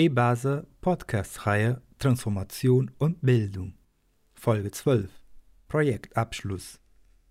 E-Base 0.00 0.66
Podcast-Reihe 0.80 1.82
Transformation 1.98 2.90
und 2.96 3.20
Bildung. 3.20 3.74
Folge 4.32 4.70
12 4.70 5.10
Projektabschluss 5.68 6.80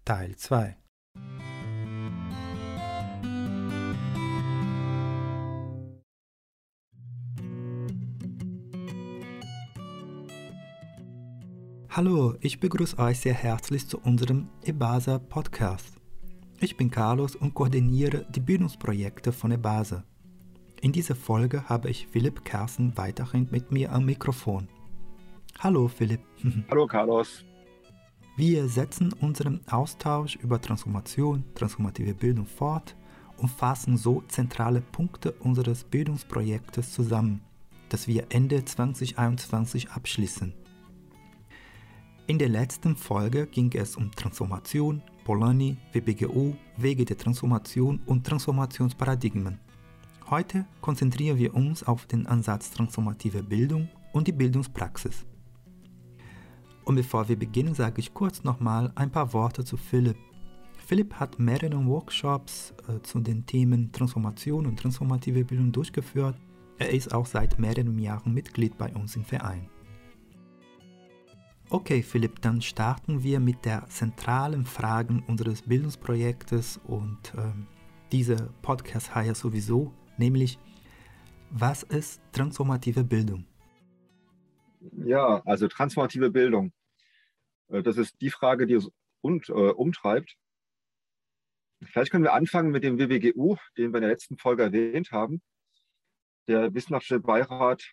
Teil 0.05 0.35
2 0.35 0.77
Hallo, 11.89 12.35
ich 12.39 12.59
begrüße 12.59 12.99
euch 12.99 13.19
sehr 13.19 13.33
herzlich 13.33 13.87
zu 13.87 13.97
unserem 13.97 14.47
EBASA 14.63 15.17
Podcast. 15.17 15.95
Ich 16.59 16.77
bin 16.77 16.91
Carlos 16.91 17.35
und 17.35 17.55
koordiniere 17.55 18.27
die 18.29 18.41
Bildungsprojekte 18.41 19.31
von 19.31 19.53
EBASA. 19.53 20.03
In 20.81 20.93
dieser 20.93 21.15
Folge 21.15 21.67
habe 21.67 21.89
ich 21.89 22.07
Philipp 22.07 22.45
Kersen 22.45 22.97
weiterhin 22.97 23.49
mit 23.51 23.69
mir 23.69 23.91
am 23.91 24.05
Mikrofon. 24.05 24.69
Hallo 25.59 25.89
Philipp. 25.89 26.21
Hallo 26.71 26.87
Carlos. 26.87 27.43
Wir 28.37 28.69
setzen 28.69 29.11
unseren 29.11 29.59
Austausch 29.69 30.37
über 30.37 30.61
Transformation, 30.61 31.43
transformative 31.53 32.13
Bildung 32.13 32.45
fort 32.45 32.95
und 33.35 33.49
fassen 33.49 33.97
so 33.97 34.23
zentrale 34.29 34.79
Punkte 34.79 35.33
unseres 35.33 35.83
Bildungsprojektes 35.83 36.93
zusammen, 36.93 37.41
das 37.89 38.07
wir 38.07 38.27
Ende 38.29 38.63
2021 38.63 39.89
abschließen. 39.89 40.53
In 42.27 42.39
der 42.39 42.49
letzten 42.49 42.95
Folge 42.95 43.47
ging 43.47 43.69
es 43.73 43.97
um 43.97 44.11
Transformation, 44.11 45.01
Polanyi, 45.25 45.75
WBGU, 45.91 46.55
Wege 46.77 47.03
der 47.03 47.17
Transformation 47.17 47.99
und 48.05 48.25
Transformationsparadigmen. 48.25 49.59
Heute 50.29 50.67
konzentrieren 50.81 51.39
wir 51.39 51.55
uns 51.55 51.81
auf 51.81 52.05
den 52.05 52.27
Ansatz 52.27 52.69
transformative 52.69 53.41
Bildung 53.41 53.89
und 54.13 54.27
die 54.27 54.31
Bildungspraxis. 54.31 55.25
Und 56.85 56.95
bevor 56.95 57.27
wir 57.27 57.35
beginnen, 57.35 57.73
sage 57.73 57.99
ich 57.99 58.13
kurz 58.13 58.43
nochmal 58.43 58.91
ein 58.93 59.11
paar 59.11 59.33
Worte 59.33 59.65
zu 59.65 59.75
Philipp. 59.75 60.17
Philipp 60.85 61.15
hat 61.15 61.39
mehrere 61.39 61.83
Workshops 61.83 62.75
äh, 62.87 63.01
zu 63.01 63.21
den 63.21 63.47
Themen 63.47 63.91
Transformation 63.91 64.67
und 64.67 64.77
transformative 64.77 65.45
Bildung 65.45 65.71
durchgeführt. 65.71 66.35
Er 66.77 66.91
ist 66.91 67.11
auch 67.11 67.25
seit 67.25 67.57
mehreren 67.57 67.97
Jahren 67.97 68.31
Mitglied 68.31 68.77
bei 68.77 68.93
uns 68.93 69.15
im 69.15 69.23
Verein. 69.23 69.67
Okay, 71.71 72.03
Philipp, 72.03 72.39
dann 72.41 72.61
starten 72.61 73.23
wir 73.23 73.39
mit 73.39 73.65
der 73.65 73.87
zentralen 73.87 74.65
Frage 74.65 75.23
unseres 75.25 75.63
Bildungsprojektes 75.63 76.79
und 76.85 77.33
äh, 77.35 77.51
diese 78.11 78.51
Podcast 78.61 79.13
heißt 79.13 79.41
sowieso, 79.41 79.91
nämlich 80.19 80.59
was 81.51 81.83
ist 81.83 82.21
transformative 82.31 83.03
Bildung? 83.03 83.45
Ja, 85.03 85.41
also 85.45 85.67
transformative 85.67 86.29
Bildung. 86.29 86.71
Äh, 87.69 87.81
das 87.81 87.97
ist 87.97 88.21
die 88.21 88.29
Frage, 88.29 88.67
die 88.67 88.79
uns 89.21 89.49
äh, 89.49 89.53
umtreibt. 89.53 90.37
Vielleicht 91.81 92.11
können 92.11 92.23
wir 92.23 92.33
anfangen 92.33 92.71
mit 92.71 92.83
dem 92.83 92.99
WWGU, 92.99 93.55
den 93.77 93.91
wir 93.91 93.97
in 93.97 94.01
der 94.01 94.09
letzten 94.09 94.37
Folge 94.37 94.63
erwähnt 94.63 95.11
haben. 95.11 95.41
Der 96.47 96.73
Wissenschaftliche 96.73 97.21
Beirat 97.21 97.83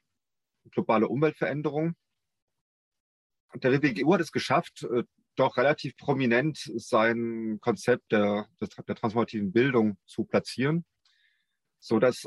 Globale 0.72 1.06
Umweltveränderung 1.06 1.94
der 3.54 3.72
WWGU 3.72 4.14
hat 4.14 4.20
es 4.20 4.32
geschafft, 4.32 4.82
äh, 4.84 5.04
doch 5.36 5.56
relativ 5.56 5.97
prominent 5.97 6.58
sein 6.77 7.58
Konzept 7.60 8.10
der, 8.10 8.48
der 8.60 8.97
transformativen 8.97 9.52
Bildung 9.52 9.98
zu 10.06 10.24
platzieren, 10.24 10.84
so 11.78 11.98
dass 11.98 12.27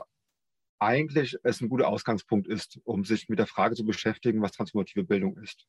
eigentlich 0.79 1.37
es 1.43 1.61
ein 1.61 1.69
guter 1.69 1.87
Ausgangspunkt 1.87 2.47
ist, 2.47 2.79
um 2.85 3.03
sich 3.03 3.27
mit 3.27 3.39
der 3.39 3.47
Frage 3.47 3.75
zu 3.75 3.85
beschäftigen, 3.85 4.41
was 4.41 4.53
transformative 4.53 5.03
Bildung 5.03 5.37
ist. 5.37 5.67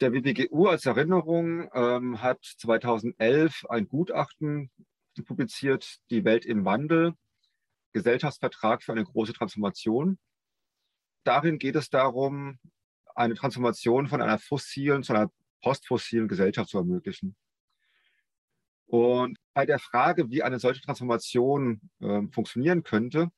Der 0.00 0.12
WWGU 0.12 0.66
als 0.66 0.86
Erinnerung 0.86 1.68
ähm, 1.72 2.22
hat 2.22 2.44
2011 2.44 3.64
ein 3.68 3.88
Gutachten 3.88 4.70
publiziert, 5.24 5.98
Die 6.10 6.24
Welt 6.24 6.44
im 6.44 6.64
Wandel, 6.64 7.14
Gesellschaftsvertrag 7.94 8.82
für 8.82 8.92
eine 8.92 9.04
große 9.04 9.32
Transformation. 9.32 10.18
Darin 11.24 11.58
geht 11.58 11.76
es 11.76 11.88
darum, 11.88 12.58
eine 13.14 13.34
Transformation 13.34 14.06
von 14.06 14.20
einer 14.20 14.38
fossilen 14.38 15.02
zu 15.02 15.14
einer 15.14 15.30
postfossilen 15.62 16.28
Gesellschaft 16.28 16.68
zu 16.68 16.78
ermöglichen. 16.78 17.34
Und 18.86 19.38
bei 19.52 19.66
der 19.66 19.78
Frage, 19.78 20.30
wie 20.30 20.42
eine 20.42 20.58
solche 20.58 20.80
Transformation 20.80 21.80
äh, 22.00 22.22
funktionieren 22.30 22.82
könnte, 22.82 23.30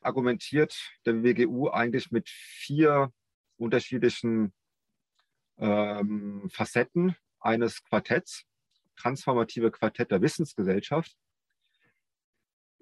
argumentiert 0.00 0.76
der 1.04 1.22
WGU 1.22 1.68
eigentlich 1.68 2.10
mit 2.10 2.28
vier 2.28 3.12
unterschiedlichen 3.56 4.52
ähm, 5.58 6.48
Facetten 6.52 7.16
eines 7.40 7.82
Quartetts, 7.84 8.44
transformative 8.96 9.70
Quartett 9.70 10.10
der 10.10 10.22
Wissensgesellschaft. 10.22 11.16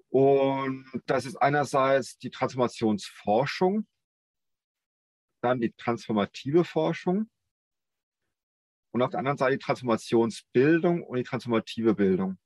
Und 0.09 0.85
das 1.07 1.25
ist 1.25 1.37
einerseits 1.37 2.19
die 2.19 2.29
Transformationsforschung, 2.29 3.87
dann 5.41 5.59
die 5.59 5.71
transformative 5.71 6.63
Forschung 6.63 7.29
und 8.93 9.01
auf 9.01 9.09
der 9.09 9.19
anderen 9.19 9.37
Seite 9.37 9.57
die 9.57 9.63
Transformationsbildung 9.63 11.03
und 11.03 11.17
die 11.17 11.23
transformative 11.23 11.95
Bildung. 11.95 12.37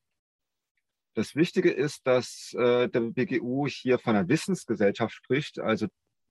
Das 1.13 1.35
Wichtige 1.35 1.71
ist, 1.71 2.07
dass 2.07 2.53
äh, 2.57 2.87
der 2.87 3.01
BGU 3.01 3.67
hier 3.67 3.99
von 3.99 4.15
einer 4.15 4.29
Wissensgesellschaft 4.29 5.13
spricht, 5.13 5.59
also 5.59 5.87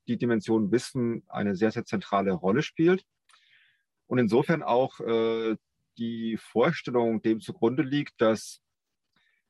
die 0.09 0.17
Dimension 0.17 0.73
Wissen 0.73 1.25
eine 1.29 1.55
sehr, 1.55 1.71
sehr 1.71 1.85
zentrale 1.85 2.33
Rolle 2.33 2.63
spielt 2.63 3.05
und 4.07 4.19
insofern 4.19 4.63
auch 4.63 5.01
äh, 5.01 5.57
die 5.99 6.39
Vorstellung 6.39 7.21
dem 7.21 7.41
zugrunde 7.41 7.83
liegt, 7.83 8.21
dass 8.21 8.63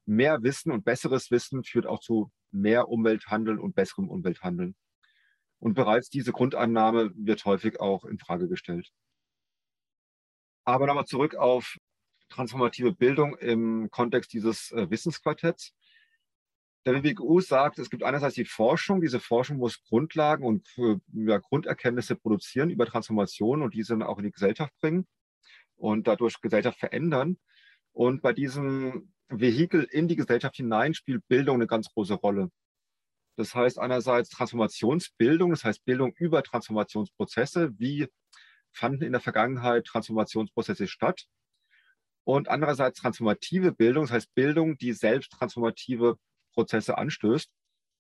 mehr 0.04 0.42
Wissen 0.42 0.72
und 0.72 0.84
besseres 0.84 1.30
Wissen 1.30 1.62
führt 1.62 1.86
auch 1.86 2.00
zu 2.00 2.32
mehr 2.50 2.88
Umwelthandeln 2.88 3.58
und 3.58 3.74
besserem 3.74 4.08
Umwelthandeln. 4.08 4.74
Und 5.58 5.74
bereits 5.74 6.10
diese 6.10 6.32
Grundannahme 6.32 7.12
wird 7.14 7.44
häufig 7.44 7.78
auch 7.80 8.04
in 8.04 8.18
Frage 8.18 8.48
gestellt. 8.48 8.92
Aber 10.66 10.86
nochmal 10.86 11.06
zurück 11.06 11.36
auf 11.36 11.78
transformative 12.28 12.92
Bildung 12.92 13.36
im 13.38 13.88
Kontext 13.90 14.32
dieses 14.32 14.72
äh, 14.72 14.90
Wissensquartetts. 14.90 15.72
Der 16.84 16.94
WWGU 16.94 17.40
sagt, 17.40 17.78
es 17.78 17.88
gibt 17.88 18.02
einerseits 18.02 18.34
die 18.34 18.44
Forschung. 18.44 19.00
Diese 19.00 19.20
Forschung 19.20 19.58
muss 19.58 19.82
Grundlagen 19.84 20.44
und 20.44 20.66
äh, 20.76 20.96
ja, 21.12 21.38
Grunderkenntnisse 21.38 22.16
produzieren 22.16 22.70
über 22.70 22.84
Transformation 22.84 23.62
und 23.62 23.74
diese 23.74 23.94
auch 24.06 24.18
in 24.18 24.24
die 24.24 24.32
Gesellschaft 24.32 24.72
bringen 24.80 25.06
und 25.76 26.08
dadurch 26.08 26.40
Gesellschaft 26.40 26.78
verändern. 26.80 27.38
Und 27.92 28.20
bei 28.20 28.32
diesem 28.32 29.12
Vehikel 29.28 29.84
in 29.84 30.08
die 30.08 30.16
Gesellschaft 30.16 30.56
hinein 30.56 30.94
spielt 30.94 31.26
Bildung 31.28 31.56
eine 31.56 31.68
ganz 31.68 31.88
große 31.92 32.14
Rolle. 32.14 32.50
Das 33.36 33.54
heißt 33.54 33.78
einerseits 33.78 34.30
Transformationsbildung, 34.30 35.50
das 35.50 35.62
heißt 35.62 35.84
Bildung 35.84 36.12
über 36.16 36.42
Transformationsprozesse. 36.42 37.78
Wie 37.78 38.08
fanden 38.76 39.02
in 39.02 39.12
der 39.12 39.20
Vergangenheit 39.20 39.84
Transformationsprozesse 39.86 40.86
statt? 40.86 41.26
Und 42.24 42.48
andererseits 42.48 43.00
transformative 43.00 43.72
Bildung, 43.72 44.04
das 44.04 44.12
heißt 44.12 44.34
Bildung, 44.34 44.76
die 44.78 44.92
selbst 44.92 45.32
transformative 45.32 46.18
Prozesse 46.52 46.98
anstößt 46.98 47.50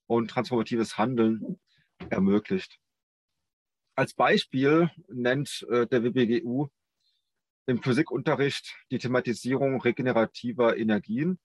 und 0.06 0.30
transformatives 0.30 0.98
Handeln 0.98 1.60
ermöglicht. 2.10 2.78
Als 3.94 4.14
Beispiel 4.14 4.90
nennt 5.08 5.66
äh, 5.70 5.86
der 5.86 6.02
WBGU 6.02 6.68
im 7.66 7.82
Physikunterricht 7.82 8.76
die 8.90 8.98
Thematisierung 8.98 9.80
regenerativer 9.80 10.76
Energien 10.76 11.38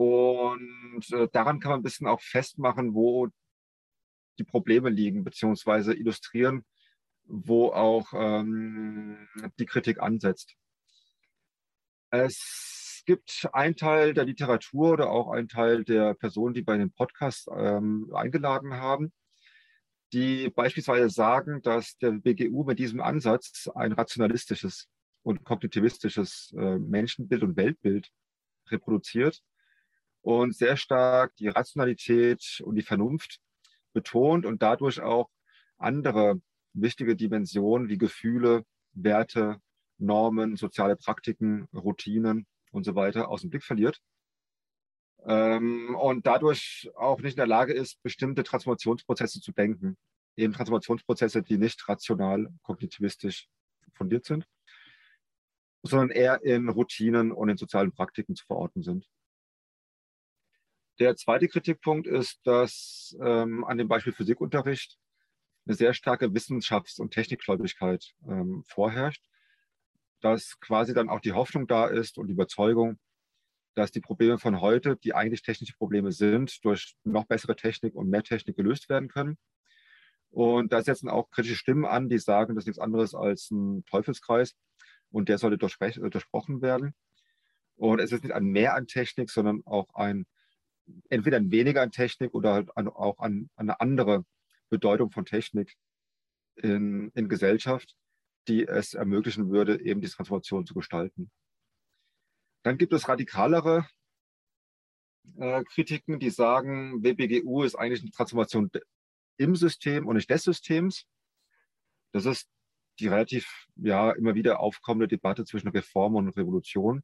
und 0.00 1.12
äh, 1.12 1.28
daran 1.30 1.60
kann 1.60 1.72
man 1.72 1.80
ein 1.80 1.82
bisschen 1.82 2.06
auch 2.06 2.22
festmachen, 2.22 2.94
wo 2.94 3.28
die 4.38 4.44
Probleme 4.44 4.88
liegen, 4.88 5.24
beziehungsweise 5.24 5.94
illustrieren, 5.94 6.64
wo 7.30 7.68
auch 7.68 8.12
ähm, 8.12 9.28
die 9.58 9.66
Kritik 9.66 10.00
ansetzt. 10.02 10.54
Es 12.10 13.02
gibt 13.06 13.48
einen 13.52 13.76
Teil 13.76 14.14
der 14.14 14.24
Literatur 14.24 14.92
oder 14.92 15.10
auch 15.10 15.30
einen 15.30 15.48
Teil 15.48 15.84
der 15.84 16.14
Personen, 16.14 16.54
die 16.54 16.62
bei 16.62 16.76
dem 16.76 16.92
Podcast 16.92 17.48
ähm, 17.56 18.10
eingeladen 18.14 18.74
haben, 18.74 19.12
die 20.12 20.50
beispielsweise 20.50 21.08
sagen, 21.08 21.62
dass 21.62 21.96
der 21.98 22.10
BGU 22.12 22.64
mit 22.64 22.78
diesem 22.78 23.00
Ansatz 23.00 23.68
ein 23.74 23.92
rationalistisches 23.92 24.88
und 25.22 25.44
kognitivistisches 25.44 26.52
äh, 26.56 26.78
Menschenbild 26.78 27.42
und 27.42 27.56
Weltbild 27.56 28.10
reproduziert 28.68 29.40
und 30.22 30.56
sehr 30.56 30.76
stark 30.76 31.36
die 31.36 31.48
Rationalität 31.48 32.60
und 32.64 32.74
die 32.74 32.82
Vernunft 32.82 33.40
betont 33.92 34.46
und 34.46 34.62
dadurch 34.62 35.00
auch 35.00 35.30
andere 35.78 36.40
wichtige 36.72 37.16
Dimensionen 37.16 37.88
wie 37.88 37.98
Gefühle, 37.98 38.64
Werte, 38.92 39.60
Normen, 39.98 40.56
soziale 40.56 40.96
Praktiken, 40.96 41.68
Routinen 41.74 42.46
und 42.72 42.84
so 42.84 42.94
weiter 42.94 43.28
aus 43.28 43.42
dem 43.42 43.50
Blick 43.50 43.64
verliert. 43.64 44.00
ähm, 45.26 45.94
und 45.96 46.26
dadurch 46.26 46.90
auch 46.96 47.20
nicht 47.20 47.32
in 47.32 47.36
der 47.36 47.46
Lage 47.46 47.72
ist, 47.74 48.02
bestimmte 48.02 48.42
Transformationsprozesse 48.42 49.40
zu 49.40 49.52
denken. 49.52 49.96
Eben 50.36 50.52
Transformationsprozesse, 50.54 51.42
die 51.42 51.58
nicht 51.58 51.86
rational, 51.88 52.48
kognitivistisch 52.62 53.48
fundiert 53.92 54.24
sind, 54.24 54.46
sondern 55.82 56.10
eher 56.10 56.42
in 56.42 56.68
Routinen 56.68 57.32
und 57.32 57.48
in 57.48 57.56
sozialen 57.56 57.92
Praktiken 57.92 58.34
zu 58.34 58.44
verorten 58.46 58.82
sind. 58.82 59.08
Der 60.98 61.16
zweite 61.16 61.48
Kritikpunkt 61.48 62.06
ist, 62.06 62.40
dass 62.44 63.16
ähm, 63.22 63.64
an 63.64 63.78
dem 63.78 63.88
Beispiel 63.88 64.12
Physikunterricht 64.12 64.98
eine 65.70 65.76
sehr 65.76 65.94
starke 65.94 66.34
Wissenschafts- 66.34 67.00
und 67.00 67.12
Technikgläubigkeit 67.12 68.12
ähm, 68.26 68.64
vorherrscht, 68.66 69.22
dass 70.20 70.58
quasi 70.58 70.94
dann 70.94 71.08
auch 71.08 71.20
die 71.20 71.32
Hoffnung 71.32 71.68
da 71.68 71.86
ist 71.86 72.18
und 72.18 72.26
die 72.26 72.32
Überzeugung, 72.32 72.98
dass 73.74 73.92
die 73.92 74.00
Probleme 74.00 74.38
von 74.38 74.60
heute, 74.60 74.96
die 74.96 75.14
eigentlich 75.14 75.42
technische 75.42 75.74
Probleme 75.76 76.10
sind, 76.10 76.64
durch 76.64 76.96
noch 77.04 77.24
bessere 77.24 77.54
Technik 77.54 77.94
und 77.94 78.10
mehr 78.10 78.24
Technik 78.24 78.56
gelöst 78.56 78.88
werden 78.88 79.08
können. 79.08 79.38
Und 80.30 80.72
da 80.72 80.82
setzen 80.82 81.08
auch 81.08 81.30
kritische 81.30 81.54
Stimmen 81.54 81.84
an, 81.84 82.08
die 82.08 82.18
sagen, 82.18 82.56
das 82.56 82.62
ist 82.62 82.66
nichts 82.66 82.80
anderes 82.80 83.14
als 83.14 83.52
ein 83.52 83.84
Teufelskreis 83.84 84.56
und 85.12 85.28
der 85.28 85.38
sollte 85.38 85.56
durchbrochen 85.56 86.62
werden. 86.62 86.94
Und 87.76 88.00
es 88.00 88.10
ist 88.10 88.24
nicht 88.24 88.34
ein 88.34 88.44
Mehr 88.44 88.74
an 88.74 88.88
Technik, 88.88 89.30
sondern 89.30 89.62
auch 89.66 89.94
ein, 89.94 90.26
entweder 91.10 91.36
ein 91.36 91.52
weniger 91.52 91.82
an 91.82 91.92
Technik 91.92 92.34
oder 92.34 92.54
halt 92.54 92.70
auch 92.76 93.20
an, 93.20 93.50
an 93.54 93.70
eine 93.70 93.80
andere 93.80 94.24
Bedeutung 94.70 95.10
von 95.10 95.24
Technik 95.24 95.76
in, 96.56 97.10
in 97.14 97.28
Gesellschaft, 97.28 97.94
die 98.48 98.66
es 98.66 98.94
ermöglichen 98.94 99.50
würde, 99.50 99.80
eben 99.80 100.00
die 100.00 100.08
Transformation 100.08 100.66
zu 100.66 100.74
gestalten. 100.74 101.30
Dann 102.62 102.78
gibt 102.78 102.92
es 102.92 103.08
radikalere 103.08 103.86
äh, 105.38 105.64
Kritiken, 105.64 106.18
die 106.18 106.30
sagen, 106.30 107.02
WBGU 107.02 107.62
ist 107.62 107.74
eigentlich 107.74 108.02
eine 108.02 108.10
Transformation 108.10 108.70
im 109.36 109.56
System 109.56 110.06
und 110.06 110.16
nicht 110.16 110.30
des 110.30 110.42
Systems. 110.42 111.06
Das 112.12 112.26
ist 112.26 112.48
die 112.98 113.08
relativ 113.08 113.66
ja 113.76 114.10
immer 114.12 114.34
wieder 114.34 114.60
aufkommende 114.60 115.08
Debatte 115.08 115.44
zwischen 115.44 115.68
Reform 115.68 116.16
und 116.16 116.28
Revolution. 116.30 117.02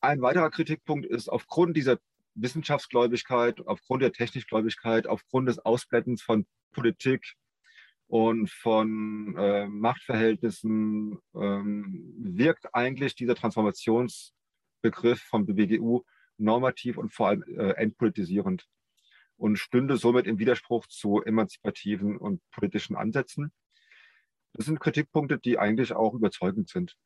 Ein 0.00 0.22
weiterer 0.22 0.50
Kritikpunkt 0.50 1.06
ist, 1.06 1.28
aufgrund 1.28 1.76
dieser 1.76 1.98
Wissenschaftsgläubigkeit, 2.40 3.66
aufgrund 3.66 4.02
der 4.02 4.12
Technikgläubigkeit, 4.12 5.06
aufgrund 5.06 5.48
des 5.48 5.58
Ausblettens 5.58 6.22
von 6.22 6.46
Politik 6.72 7.34
und 8.06 8.50
von 8.50 9.36
äh, 9.36 9.66
Machtverhältnissen 9.66 11.18
ähm, 11.34 12.14
wirkt 12.18 12.74
eigentlich 12.74 13.14
dieser 13.14 13.34
Transformationsbegriff 13.34 15.20
vom 15.20 15.46
BBGU 15.46 16.02
normativ 16.38 16.96
und 16.96 17.12
vor 17.12 17.28
allem 17.28 17.42
äh, 17.42 17.72
entpolitisierend 17.72 18.66
und 19.36 19.58
stünde 19.58 19.96
somit 19.96 20.26
im 20.26 20.38
Widerspruch 20.38 20.86
zu 20.86 21.22
emanzipativen 21.22 22.16
und 22.16 22.40
politischen 22.50 22.96
Ansätzen. 22.96 23.52
Das 24.54 24.66
sind 24.66 24.80
Kritikpunkte, 24.80 25.38
die 25.38 25.58
eigentlich 25.58 25.92
auch 25.92 26.14
überzeugend 26.14 26.68
sind. 26.68 26.96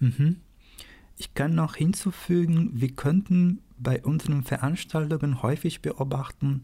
Mhm. 0.00 0.40
Ich 1.20 1.34
kann 1.34 1.56
noch 1.56 1.74
hinzufügen, 1.74 2.70
wir 2.74 2.92
könnten 2.92 3.60
bei 3.76 4.04
unseren 4.04 4.44
Veranstaltungen 4.44 5.42
häufig 5.42 5.82
beobachten, 5.82 6.62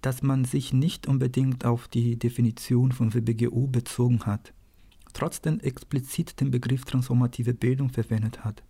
dass 0.00 0.22
man 0.22 0.46
sich 0.46 0.72
nicht 0.72 1.06
unbedingt 1.06 1.66
auf 1.66 1.88
die 1.88 2.18
Definition 2.18 2.92
von 2.92 3.12
WBGU 3.12 3.68
bezogen 3.68 4.24
hat, 4.24 4.54
trotzdem 5.12 5.60
explizit 5.60 6.40
den 6.40 6.50
Begriff 6.50 6.86
transformative 6.86 7.52
Bildung 7.52 7.90
verwendet 7.90 8.44
hat. 8.44 8.62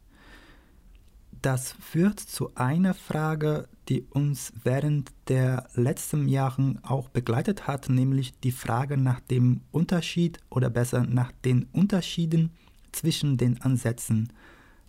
Das 1.41 1.73
führt 1.81 2.19
zu 2.19 2.55
einer 2.57 2.93
Frage, 2.93 3.69
die 3.89 4.03
uns 4.03 4.53
während 4.65 5.13
der 5.29 5.69
letzten 5.75 6.29
Jahren 6.29 6.83
auch 6.83 7.09
begleitet 7.09 7.69
hat, 7.69 7.89
nämlich 7.89 8.39
die 8.41 8.53
Frage 8.53 8.97
nach 8.97 9.21
dem 9.21 9.61
Unterschied 9.71 10.41
oder 10.51 10.69
besser 10.69 11.05
nach 11.05 11.31
den 11.45 11.69
Unterschieden 11.73 12.51
zwischen 12.91 13.37
den 13.37 13.61
Ansätzen 13.63 14.33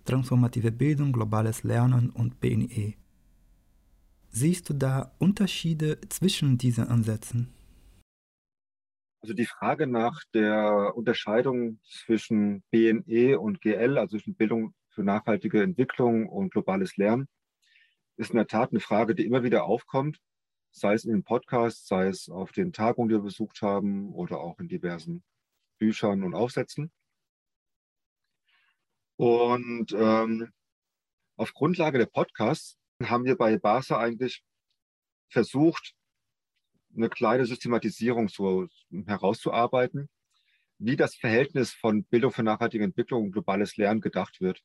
transformative 0.05 0.71
Bildung, 0.71 1.11
globales 1.11 1.63
Lernen 1.63 2.09
und 2.09 2.39
BNE. 2.39 2.93
Siehst 4.29 4.69
du 4.69 4.73
da 4.73 5.13
Unterschiede 5.19 5.99
zwischen 6.09 6.57
diesen 6.57 6.87
Ansätzen? 6.87 7.53
Also 9.21 9.33
die 9.33 9.45
Frage 9.45 9.87
nach 9.87 10.21
der 10.33 10.93
Unterscheidung 10.95 11.79
zwischen 11.83 12.63
BNE 12.71 13.39
und 13.39 13.61
GL, 13.61 13.97
also 13.97 14.17
zwischen 14.17 14.35
Bildung 14.35 14.73
für 14.89 15.03
nachhaltige 15.03 15.63
Entwicklung 15.63 16.27
und 16.27 16.51
globales 16.51 16.97
Lernen, 16.97 17.27
ist 18.17 18.31
in 18.31 18.37
der 18.37 18.47
Tat 18.47 18.71
eine 18.71 18.79
Frage, 18.79 19.15
die 19.15 19.25
immer 19.25 19.43
wieder 19.43 19.63
aufkommt, 19.63 20.19
sei 20.71 20.93
es 20.93 21.05
in 21.05 21.11
den 21.11 21.23
Podcasts, 21.23 21.87
sei 21.87 22.07
es 22.07 22.29
auf 22.29 22.51
den 22.51 22.73
Tagungen, 22.73 23.09
die 23.09 23.15
wir 23.15 23.21
besucht 23.21 23.61
haben 23.61 24.11
oder 24.13 24.39
auch 24.39 24.59
in 24.59 24.67
diversen 24.67 25.23
Büchern 25.77 26.23
und 26.23 26.35
Aufsätzen. 26.35 26.91
Und 29.15 29.91
ähm, 29.93 30.51
auf 31.35 31.53
Grundlage 31.53 31.97
der 31.97 32.05
Podcasts 32.05 32.77
haben 33.01 33.25
wir 33.25 33.35
bei 33.35 33.57
BASA 33.57 33.97
eigentlich 33.97 34.43
versucht, 35.29 35.93
eine 36.95 37.09
kleine 37.09 37.45
Systematisierung 37.45 38.29
so 38.29 38.67
herauszuarbeiten, 39.05 40.09
wie 40.77 40.95
das 40.95 41.15
Verhältnis 41.15 41.73
von 41.73 42.03
Bildung 42.05 42.31
für 42.31 42.43
nachhaltige 42.43 42.83
Entwicklung 42.83 43.25
und 43.25 43.31
globales 43.31 43.77
Lernen 43.77 44.01
gedacht 44.01 44.41
wird. 44.41 44.61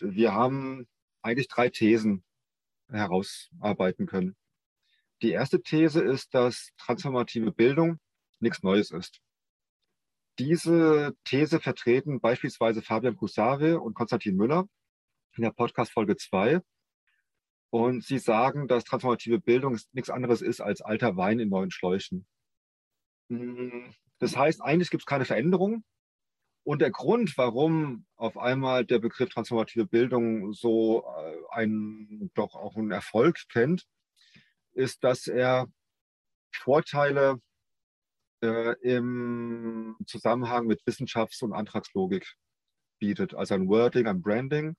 Wir 0.00 0.32
haben 0.32 0.86
eigentlich 1.22 1.48
drei 1.48 1.70
Thesen 1.70 2.24
herausarbeiten 2.88 4.06
können. 4.06 4.36
Die 5.22 5.30
erste 5.30 5.62
These 5.62 6.02
ist, 6.02 6.34
dass 6.34 6.70
transformative 6.76 7.52
Bildung 7.52 7.98
nichts 8.40 8.62
Neues 8.62 8.90
ist. 8.90 9.20
Diese 10.38 11.14
These 11.24 11.60
vertreten 11.60 12.20
beispielsweise 12.20 12.82
Fabian 12.82 13.16
Kusare 13.16 13.80
und 13.80 13.94
Konstantin 13.94 14.36
Müller 14.36 14.66
in 15.36 15.42
der 15.42 15.52
Podcast 15.52 15.92
Folge 15.92 16.16
2 16.16 16.60
und 17.70 18.04
sie 18.04 18.18
sagen, 18.18 18.68
dass 18.68 18.84
transformative 18.84 19.40
Bildung 19.40 19.78
nichts 19.92 20.10
anderes 20.10 20.42
ist 20.42 20.60
als 20.60 20.80
alter 20.80 21.16
Wein 21.16 21.38
in 21.38 21.48
neuen 21.48 21.70
Schläuchen. 21.70 22.26
Hm, 23.30 23.92
das 24.18 24.36
heißt, 24.36 24.60
eigentlich 24.62 24.90
gibt 24.90 25.02
es 25.02 25.06
keine 25.06 25.24
Veränderung. 25.24 25.84
Und 26.64 26.80
der 26.80 26.90
Grund, 26.90 27.36
warum 27.36 28.06
auf 28.16 28.38
einmal 28.38 28.84
der 28.84 28.98
Begriff 28.98 29.28
transformative 29.28 29.86
Bildung 29.86 30.52
so 30.52 31.04
äh, 31.04 31.36
einen, 31.50 32.30
doch 32.34 32.54
auch 32.54 32.76
einen 32.76 32.90
Erfolg 32.90 33.38
kennt, 33.50 33.86
ist, 34.72 35.04
dass 35.04 35.26
er 35.26 35.66
Vorteile 36.52 37.40
äh, 38.44 38.72
im 38.82 39.96
Zusammenhang 40.06 40.66
mit 40.66 40.82
Wissenschafts- 40.84 41.42
und 41.42 41.52
Antragslogik 41.52 42.34
bietet. 42.98 43.34
Also 43.34 43.54
ein 43.54 43.68
Wording, 43.68 44.06
ein 44.06 44.20
Branding, 44.20 44.76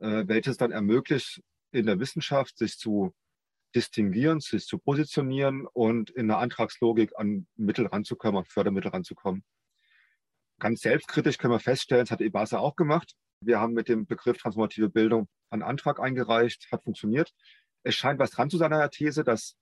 äh, 0.00 0.24
welches 0.26 0.56
dann 0.56 0.70
ermöglicht, 0.70 1.42
in 1.72 1.86
der 1.86 1.98
Wissenschaft, 1.98 2.56
sich 2.58 2.78
zu 2.78 3.14
distinguieren, 3.74 4.38
sich 4.38 4.66
zu 4.66 4.78
positionieren 4.78 5.66
und 5.66 6.10
in 6.10 6.28
der 6.28 6.38
Antragslogik 6.38 7.12
an 7.16 7.46
Mittel 7.56 7.86
ranzukommen, 7.86 8.38
an 8.38 8.44
Fördermittel 8.44 8.90
ranzukommen. 8.90 9.42
Ganz 10.60 10.82
selbstkritisch 10.82 11.38
können 11.38 11.54
wir 11.54 11.60
feststellen, 11.60 12.04
das 12.04 12.12
hat 12.12 12.20
EBASA 12.20 12.58
auch 12.58 12.76
gemacht. 12.76 13.14
Wir 13.40 13.60
haben 13.60 13.72
mit 13.72 13.88
dem 13.88 14.06
Begriff 14.06 14.38
transformative 14.38 14.88
Bildung 14.88 15.28
einen 15.50 15.62
Antrag 15.62 15.98
eingereicht, 15.98 16.68
hat 16.70 16.84
funktioniert. 16.84 17.32
Es 17.82 17.96
scheint 17.96 18.20
was 18.20 18.30
dran 18.30 18.50
zu 18.50 18.56
sein 18.56 18.72
an 18.72 18.78
der 18.78 18.90
These, 18.90 19.24
dass 19.24 19.56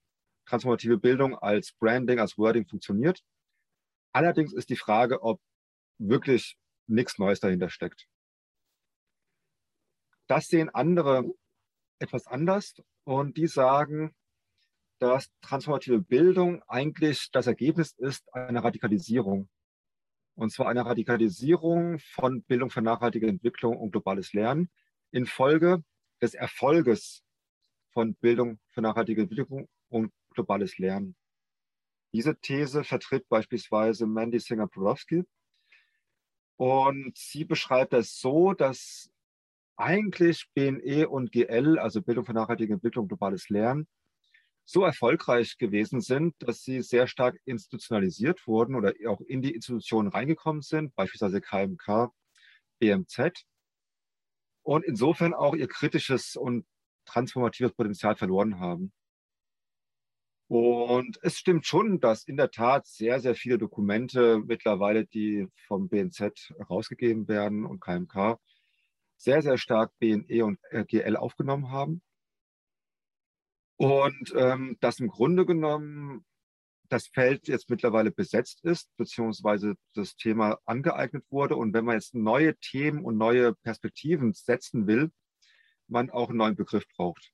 transformative 0.47 0.99
Bildung 0.99 1.37
als 1.39 1.73
Branding, 1.73 2.19
als 2.19 2.39
Wording 2.39 2.67
funktioniert. 2.67 3.23
Allerdings 4.13 4.53
ist 4.53 4.69
die 4.71 4.77
Frage, 4.77 5.23
ob 5.23 5.41
wirklich 5.99 6.57
nichts 6.87 7.19
Neues 7.19 7.41
dahinter 7.41 7.71
steckt. 7.71 8.07
Das 10.27 10.47
sehen 10.47 10.71
andere 10.71 11.25
etwas 11.99 12.27
anders 12.27 12.75
und 13.05 13.37
die 13.37 13.47
sagen, 13.47 14.15
dass 14.99 15.31
transformative 15.41 16.01
Bildung 16.01 16.63
eigentlich 16.69 17.31
das 17.33 17.47
Ergebnis 17.47 17.93
ist 17.99 18.33
einer 18.35 18.63
Radikalisierung. 18.63 19.49
Und 20.35 20.53
zwar 20.53 20.69
einer 20.69 20.87
Radikalisierung 20.87 21.99
von 21.99 22.43
Bildung 22.45 22.71
für 22.71 22.83
nachhaltige 22.83 23.27
Entwicklung 23.27 23.77
und 23.77 23.91
globales 23.91 24.33
Lernen 24.33 24.71
infolge 25.11 25.83
des 26.21 26.35
Erfolges 26.35 27.23
von 27.93 28.15
Bildung 28.15 28.59
für 28.69 28.81
nachhaltige 28.81 29.23
Entwicklung 29.23 29.69
und 29.89 30.13
globales 30.35 30.79
Lernen. 30.79 31.17
Diese 32.13 32.37
These 32.37 32.85
vertritt 32.85 33.29
beispielsweise 33.29 34.07
Mandy 34.07 34.39
Singer-Porowski. 34.39 35.25
Und 36.57 37.17
sie 37.17 37.45
beschreibt 37.45 37.95
es 37.95 38.21
so, 38.21 38.53
dass 38.53 39.11
eigentlich 39.77 40.47
BNE 40.55 41.09
und 41.09 41.33
GL, 41.33 41.79
also 41.79 42.03
Bildung 42.03 42.25
für 42.25 42.35
nachhaltige 42.35 42.75
Entwicklung, 42.75 43.09
globales 43.09 43.49
Lernen, 43.49 43.89
so 44.65 44.85
erfolgreich 44.85 45.59
gewesen 45.59 46.01
sind, 46.01 46.35
dass 46.39 46.63
sie 46.63 46.83
sehr 46.83 47.07
stark 47.07 47.39
institutionalisiert 47.45 48.47
wurden 48.47 48.75
oder 48.75 48.93
auch 49.09 49.21
in 49.23 49.43
die 49.43 49.55
Institutionen 49.55 50.09
reingekommen 50.09 50.63
sind, 50.63 50.95
beispielsweise 50.95 51.41
KMK, 51.41 52.13
BMZ. 52.79 53.45
und 54.63 54.85
insofern 54.85 55.35
auch 55.35 55.55
ihr 55.57 55.69
kritisches 55.69 56.37
und 56.37 56.67
transformatives 57.05 57.73
Potenzial 57.73 58.15
verloren 58.17 58.61
haben. 58.61 58.93
Und 60.53 61.19
es 61.23 61.39
stimmt 61.39 61.65
schon, 61.65 61.99
dass 61.99 62.25
in 62.25 62.37
der 62.37 62.51
Tat 62.51 62.87
sehr, 62.87 63.21
sehr 63.21 63.35
viele 63.35 63.57
Dokumente 63.57 64.39
mittlerweile, 64.39 65.07
die 65.07 65.49
vom 65.67 65.89
BNZ 65.89 66.53
rausgegeben 66.69 67.27
werden 67.27 67.65
und 67.65 67.81
KMK, 67.81 68.39
sehr, 69.17 69.41
sehr 69.41 69.57
stark 69.57 69.93
BNE 69.99 70.45
und 70.45 70.59
GL 70.89 71.17
aufgenommen 71.17 71.71
haben. 71.71 72.03
Und 73.77 74.35
ähm, 74.37 74.77
dass 74.81 75.01
im 75.01 75.09
Grunde 75.09 75.47
genommen 75.47 76.27
das 76.91 77.07
Feld 77.07 77.49
jetzt 77.49 77.71
mittlerweile 77.71 78.11
besetzt 78.11 78.63
ist, 78.63 78.95
beziehungsweise 78.99 79.77
das 79.95 80.17
Thema 80.17 80.59
angeeignet 80.67 81.25
wurde. 81.31 81.57
Und 81.57 81.73
wenn 81.73 81.87
man 81.87 81.95
jetzt 81.95 82.15
neue 82.15 82.59
Themen 82.59 83.07
und 83.07 83.17
neue 83.17 83.55
Perspektiven 83.55 84.35
setzen 84.35 84.87
will, 84.87 85.13
man 85.89 86.11
auch 86.11 86.29
einen 86.29 86.37
neuen 86.37 86.57
Begriff 86.57 86.85
braucht. 86.95 87.33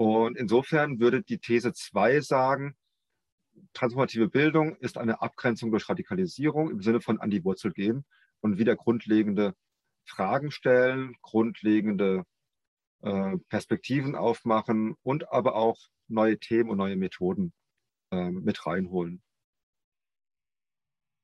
Und 0.00 0.38
insofern 0.38 0.98
würde 0.98 1.22
die 1.22 1.36
These 1.36 1.74
2 1.74 2.22
sagen, 2.22 2.74
transformative 3.74 4.30
Bildung 4.30 4.76
ist 4.76 4.96
eine 4.96 5.20
Abgrenzung 5.20 5.70
durch 5.70 5.90
Radikalisierung 5.90 6.70
im 6.70 6.80
Sinne 6.80 7.02
von 7.02 7.20
an 7.20 7.28
die 7.28 7.44
Wurzel 7.44 7.70
gehen 7.70 8.06
und 8.40 8.56
wieder 8.56 8.76
grundlegende 8.76 9.54
Fragen 10.06 10.52
stellen, 10.52 11.16
grundlegende 11.20 12.24
äh, 13.02 13.36
Perspektiven 13.50 14.14
aufmachen 14.14 14.94
und 15.02 15.30
aber 15.30 15.54
auch 15.54 15.76
neue 16.08 16.38
Themen 16.38 16.70
und 16.70 16.78
neue 16.78 16.96
Methoden 16.96 17.52
äh, 18.10 18.30
mit 18.30 18.66
reinholen. 18.66 19.22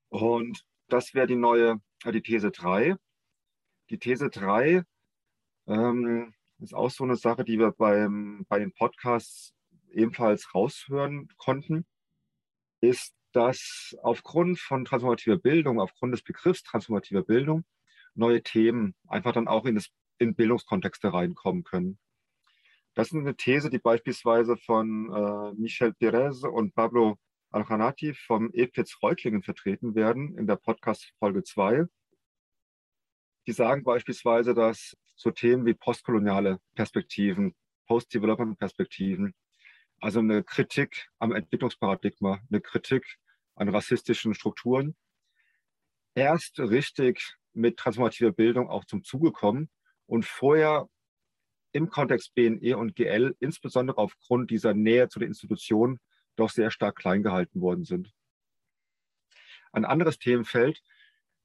Und 0.09 0.63
das 0.87 1.15
wäre 1.15 1.25
die 1.25 1.35
neue, 1.35 1.81
äh, 2.03 2.11
die 2.11 2.21
These 2.21 2.51
3. 2.51 2.95
Die 3.89 3.97
These 3.97 4.29
3 4.29 4.83
ähm, 5.65 6.35
ist 6.59 6.73
auch 6.73 6.89
so 6.89 7.03
eine 7.03 7.15
Sache, 7.15 7.43
die 7.43 7.59
wir 7.59 7.71
beim, 7.71 8.45
bei 8.49 8.59
den 8.59 8.73
Podcasts 8.73 9.53
ebenfalls 9.91 10.53
raushören 10.53 11.29
konnten, 11.37 11.85
ist, 12.81 13.13
dass 13.31 13.95
aufgrund 14.01 14.59
von 14.59 14.85
transformativer 14.85 15.37
Bildung, 15.37 15.79
aufgrund 15.79 16.13
des 16.13 16.23
Begriffs 16.23 16.63
transformativer 16.63 17.23
Bildung, 17.23 17.65
neue 18.15 18.41
Themen 18.41 18.95
einfach 19.07 19.33
dann 19.33 19.47
auch 19.47 19.65
in, 19.65 19.75
das, 19.75 19.89
in 20.17 20.35
Bildungskontexte 20.35 21.13
reinkommen 21.13 21.63
können. 21.63 21.99
Das 22.95 23.09
ist 23.09 23.13
eine 23.13 23.35
These, 23.35 23.69
die 23.69 23.77
beispielsweise 23.77 24.57
von 24.57 25.13
äh, 25.13 25.53
Michel 25.53 25.93
Perez 25.93 26.43
und 26.43 26.73
Pablo 26.73 27.17
Aljanati 27.51 28.13
vom 28.13 28.51
EPITS 28.51 29.01
Reutlingen 29.03 29.43
vertreten 29.43 29.93
werden 29.93 30.35
in 30.37 30.47
der 30.47 30.55
Podcast 30.55 31.13
Folge 31.19 31.43
2. 31.43 31.85
Die 33.45 33.51
sagen 33.51 33.83
beispielsweise, 33.83 34.53
dass 34.53 34.97
so 35.17 35.31
Themen 35.31 35.65
wie 35.65 35.73
postkoloniale 35.73 36.59
Perspektiven, 36.75 37.55
Post-Development-Perspektiven, 37.87 39.33
also 39.99 40.19
eine 40.19 40.43
Kritik 40.43 41.09
am 41.19 41.33
Entwicklungsparadigma, 41.33 42.39
eine 42.49 42.61
Kritik 42.61 43.17
an 43.55 43.69
rassistischen 43.69 44.35
Strukturen, 44.35 44.95
erst 46.13 46.59
richtig 46.59 47.35
mit 47.53 47.77
transformativer 47.77 48.31
Bildung 48.31 48.69
auch 48.69 48.85
zum 48.85 49.03
Zuge 49.03 49.31
kommen 49.31 49.69
und 50.05 50.23
vorher 50.23 50.87
im 51.71 51.89
Kontext 51.89 52.35
BNE 52.35 52.77
und 52.77 52.95
GL, 52.95 53.35
insbesondere 53.39 53.97
aufgrund 53.97 54.51
dieser 54.51 54.73
Nähe 54.73 55.09
zu 55.09 55.19
den 55.19 55.29
Institutionen, 55.29 55.99
doch 56.35 56.49
sehr 56.51 56.69
stark 56.69 56.95
klein 56.95 57.23
gehalten 57.23 57.61
worden 57.61 57.83
sind. 57.83 58.13
Ein 59.71 59.85
anderes 59.85 60.19
Themenfeld, 60.19 60.83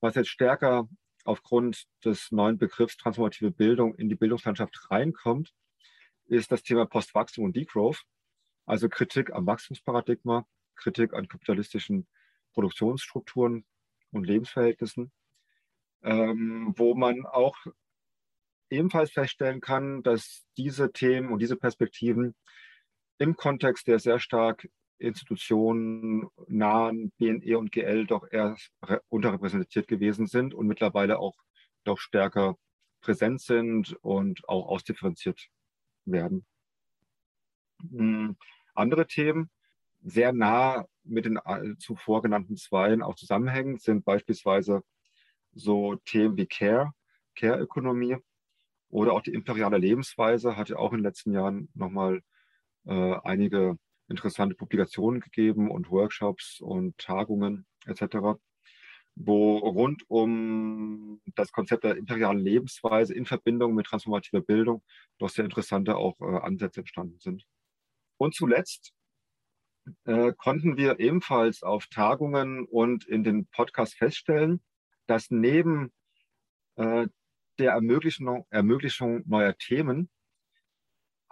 was 0.00 0.14
jetzt 0.14 0.29
stärker 0.29 0.88
aufgrund 1.25 1.87
des 2.05 2.33
neuen 2.33 2.59
Begriffs 2.59 2.97
transformative 2.97 3.50
Bildung 3.50 3.95
in 3.95 4.09
die 4.09 4.14
Bildungslandschaft 4.14 4.91
reinkommt, 4.91 5.55
ist 6.26 6.52
das 6.52 6.62
Thema 6.62 6.87
Postwachstum 6.87 7.45
und 7.45 7.57
Degrowth, 7.57 8.05
also 8.67 8.88
Kritik 8.88 9.33
am 9.33 9.47
Wachstumsparadigma, 9.47 10.47
Kritik 10.76 11.14
an 11.14 11.29
kapitalistischen 11.29 12.07
Produktionsstrukturen 12.52 13.64
und 14.11 14.26
Lebensverhältnissen, 14.26 15.12
ähm, 16.02 16.75
wo 16.76 16.95
man 16.95 17.26
auch 17.26 17.57
ebenfalls 18.71 19.12
feststellen 19.12 19.61
kann, 19.61 20.02
dass 20.02 20.47
diese 20.57 20.93
Themen 20.93 21.31
und 21.31 21.41
diese 21.41 21.57
Perspektiven 21.57 22.35
im 23.19 23.37
Kontext 23.37 23.87
der 23.87 23.99
sehr 23.99 24.19
stark 24.19 24.69
Institutionen 25.02 26.28
nahen 26.47 27.12
BNE 27.18 27.59
und 27.59 27.73
GL 27.73 28.06
doch 28.06 28.26
eher 28.30 28.56
unterrepräsentiert 29.09 29.88
gewesen 29.88 30.26
sind 30.26 30.54
und 30.54 30.66
mittlerweile 30.66 31.18
auch 31.18 31.37
doch 31.85 31.99
stärker 31.99 32.56
präsent 33.00 33.40
sind 33.40 33.97
und 34.02 34.49
auch 34.49 34.68
ausdifferenziert 34.68 35.49
werden. 36.04 36.47
Hm, 37.90 38.37
andere 38.75 39.06
Themen, 39.06 39.50
sehr 40.02 40.32
nah 40.32 40.87
mit 41.04 41.25
den 41.25 41.38
zuvor 41.78 42.23
genannten 42.23 42.56
Zweien 42.56 43.02
auch 43.02 43.16
zusammenhängen, 43.16 43.78
sind 43.78 44.04
beispielsweise 44.04 44.82
so 45.52 45.97
Themen 46.04 46.37
wie 46.37 46.47
Care, 46.47 46.92
Care-Ökonomie 47.35 48.16
oder 48.88 49.12
auch 49.12 49.23
die 49.23 49.35
imperiale 49.35 49.78
Lebensweise 49.78 50.56
hat 50.56 50.68
ja 50.68 50.76
auch 50.76 50.92
in 50.92 50.99
den 50.99 51.04
letzten 51.04 51.32
Jahren 51.32 51.68
nochmal 51.75 52.23
äh, 52.85 53.14
einige 53.25 53.78
interessante 54.12 54.54
Publikationen 54.54 55.21
gegeben 55.21 55.71
und 55.71 55.90
Workshops 55.90 56.61
und 56.61 56.97
Tagungen 56.99 57.66
etc., 57.87 58.38
wo 59.14 59.59
rund 59.59 60.04
um 60.09 61.21
das 61.35 61.52
Konzept 61.52 61.85
der 61.85 61.97
imperialen 61.97 62.38
Lebensweise 62.38 63.14
in 63.14 63.26
Verbindung 63.26 63.75
mit 63.75 63.87
transformativer 63.87 64.40
Bildung 64.40 64.83
doch 65.19 65.28
sehr 65.28 65.45
interessante 65.45 65.97
auch 65.97 66.19
äh, 66.21 66.38
Ansätze 66.38 66.81
entstanden 66.81 67.19
sind. 67.19 67.45
Und 68.16 68.35
zuletzt 68.35 68.95
äh, 70.04 70.33
konnten 70.37 70.76
wir 70.76 71.00
ebenfalls 71.00 71.62
auf 71.62 71.87
Tagungen 71.88 72.64
und 72.64 73.04
in 73.04 73.25
den 73.25 73.47
Podcasts 73.47 73.97
feststellen, 73.97 74.62
dass 75.07 75.31
neben 75.31 75.92
äh, 76.76 77.09
der 77.59 77.73
Ermöglichung, 77.73 78.47
Ermöglichung 78.50 79.23
neuer 79.26 79.57
Themen 79.59 80.09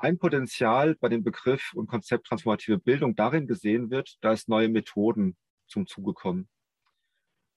ein 0.01 0.19
Potenzial 0.19 0.97
bei 0.97 1.09
dem 1.09 1.23
Begriff 1.23 1.73
und 1.75 1.87
Konzept 1.87 2.27
transformative 2.27 2.79
Bildung 2.79 3.15
darin 3.15 3.47
gesehen 3.47 3.91
wird, 3.91 4.17
dass 4.23 4.49
neue 4.49 4.69
Methoden 4.69 5.37
zum 5.67 5.87
Zuge 5.87 6.15
kommen. 6.15 6.49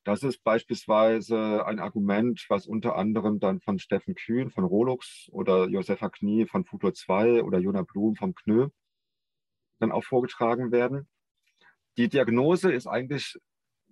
Das 0.03 0.23
ist 0.23 0.43
beispielsweise 0.43 1.65
ein 1.65 1.79
Argument, 1.79 2.45
was 2.49 2.67
unter 2.67 2.97
anderem 2.97 3.39
dann 3.39 3.61
von 3.61 3.79
Steffen 3.79 4.15
Kühn 4.15 4.49
von 4.49 4.65
Rolux 4.65 5.29
oder 5.31 5.69
Josefa 5.69 6.09
Knie 6.09 6.45
von 6.45 6.65
Futur 6.65 6.93
2 6.93 7.43
oder 7.43 7.59
Jona 7.59 7.83
Blum 7.83 8.15
vom 8.15 8.35
KNÖ 8.35 8.67
dann 9.79 9.93
auch 9.93 10.03
vorgetragen 10.03 10.71
werden. 10.71 11.07
Die 11.97 12.09
Diagnose 12.09 12.71
ist 12.73 12.87
eigentlich 12.87 13.37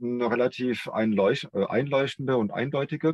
eine 0.02 0.30
relativ 0.30 0.88
äh, 0.88 0.92
einleuchtende 0.92 2.38
und 2.38 2.52
eindeutige, 2.52 3.14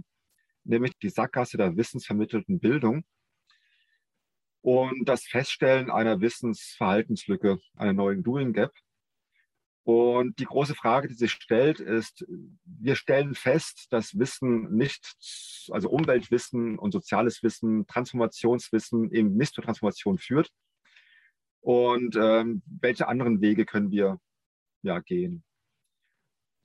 nämlich 0.64 0.98
die 0.98 1.10
Sackgasse 1.10 1.58
der 1.58 1.76
wissensvermittelten 1.78 2.60
Bildung 2.60 3.04
und 4.68 5.08
das 5.08 5.24
Feststellen 5.24 5.90
einer 5.90 6.20
Wissensverhaltenslücke, 6.20 7.58
einer 7.78 7.94
neuen 7.94 8.22
Doing 8.22 8.52
Gap. 8.52 8.74
Und 9.84 10.38
die 10.40 10.44
große 10.44 10.76
Frage, 10.76 11.08
die 11.08 11.14
sich 11.14 11.32
stellt, 11.32 11.80
ist, 11.80 12.26
wir 12.66 12.98
stellen 12.98 13.34
fest, 13.34 13.88
dass 13.92 14.20
Wissen 14.20 14.76
nicht, 14.76 15.16
also 15.72 15.90
Umweltwissen 15.90 16.78
und 16.78 16.92
soziales 16.92 17.44
Wissen, 17.44 17.88
Transformationswissen 17.88 19.10
eben 19.14 19.38
nicht 19.38 19.54
zur 19.54 19.64
Transformation 19.64 20.18
führt. 20.18 20.52
Und 21.62 22.18
ähm, 22.18 22.62
welche 22.66 23.08
anderen 23.08 23.40
Wege 23.40 23.66
können 23.66 23.90
wir 23.90 24.20
ja 24.82 25.00
gehen? 25.00 25.46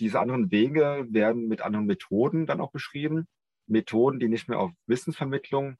Diese 0.00 0.18
anderen 0.18 0.50
Wege 0.50 1.06
werden 1.09 1.47
mit 1.47 1.61
anderen 1.61 1.87
Methoden 1.87 2.47
dann 2.47 2.61
auch 2.61 2.73
beschrieben. 2.73 3.28
Methoden, 3.68 4.18
die 4.18 4.28
nicht 4.28 4.49
mehr 4.49 4.59
auf 4.59 4.73
Wissensvermittlung 4.88 5.76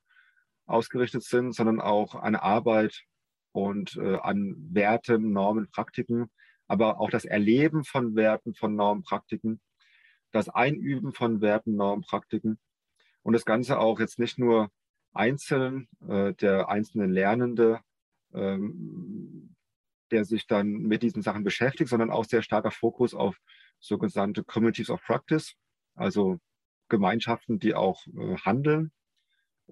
ausgerichtet 0.66 1.23
sind, 1.23 1.54
sondern 1.54 1.81
auch 1.81 2.14
eine 2.14 2.42
Arbeit 2.42 3.04
und 3.52 3.97
äh, 3.97 4.16
an 4.16 4.57
Werten, 4.71 5.33
Normen, 5.33 5.71
Praktiken, 5.71 6.31
aber 6.66 7.00
auch 7.00 7.11
das 7.11 7.25
Erleben 7.25 7.85
von 7.85 8.14
Werten, 8.14 8.54
von 8.54 8.75
Normen, 8.75 9.02
Praktiken, 9.02 9.61
das 10.31 10.49
Einüben 10.49 11.12
von 11.12 11.40
Werten, 11.40 11.76
Normen, 11.76 12.04
Praktiken 12.04 12.59
und 13.23 13.35
das 13.35 13.45
Ganze 13.45 13.78
auch 13.78 14.00
jetzt 14.00 14.19
nicht 14.19 14.38
nur 14.38 14.71
einzeln, 15.12 15.88
äh, 16.09 16.33
der 16.35 16.69
einzelne 16.69 17.07
Lernende, 17.07 17.81
ähm, 18.33 19.54
der 20.11 20.25
sich 20.25 20.47
dann 20.47 20.69
mit 20.69 21.02
diesen 21.02 21.23
Sachen 21.23 21.45
beschäftigt, 21.45 21.90
sondern 21.90 22.11
auch 22.11 22.25
sehr 22.25 22.42
starker 22.42 22.71
Fokus 22.71 23.14
auf 23.14 23.37
sogenannte 23.81 24.45
Communities 24.45 24.90
of 24.90 25.02
Practice, 25.02 25.54
also 25.95 26.38
Gemeinschaften, 26.88 27.59
die 27.59 27.75
auch 27.75 28.07
äh, 28.07 28.37
handeln 28.37 28.92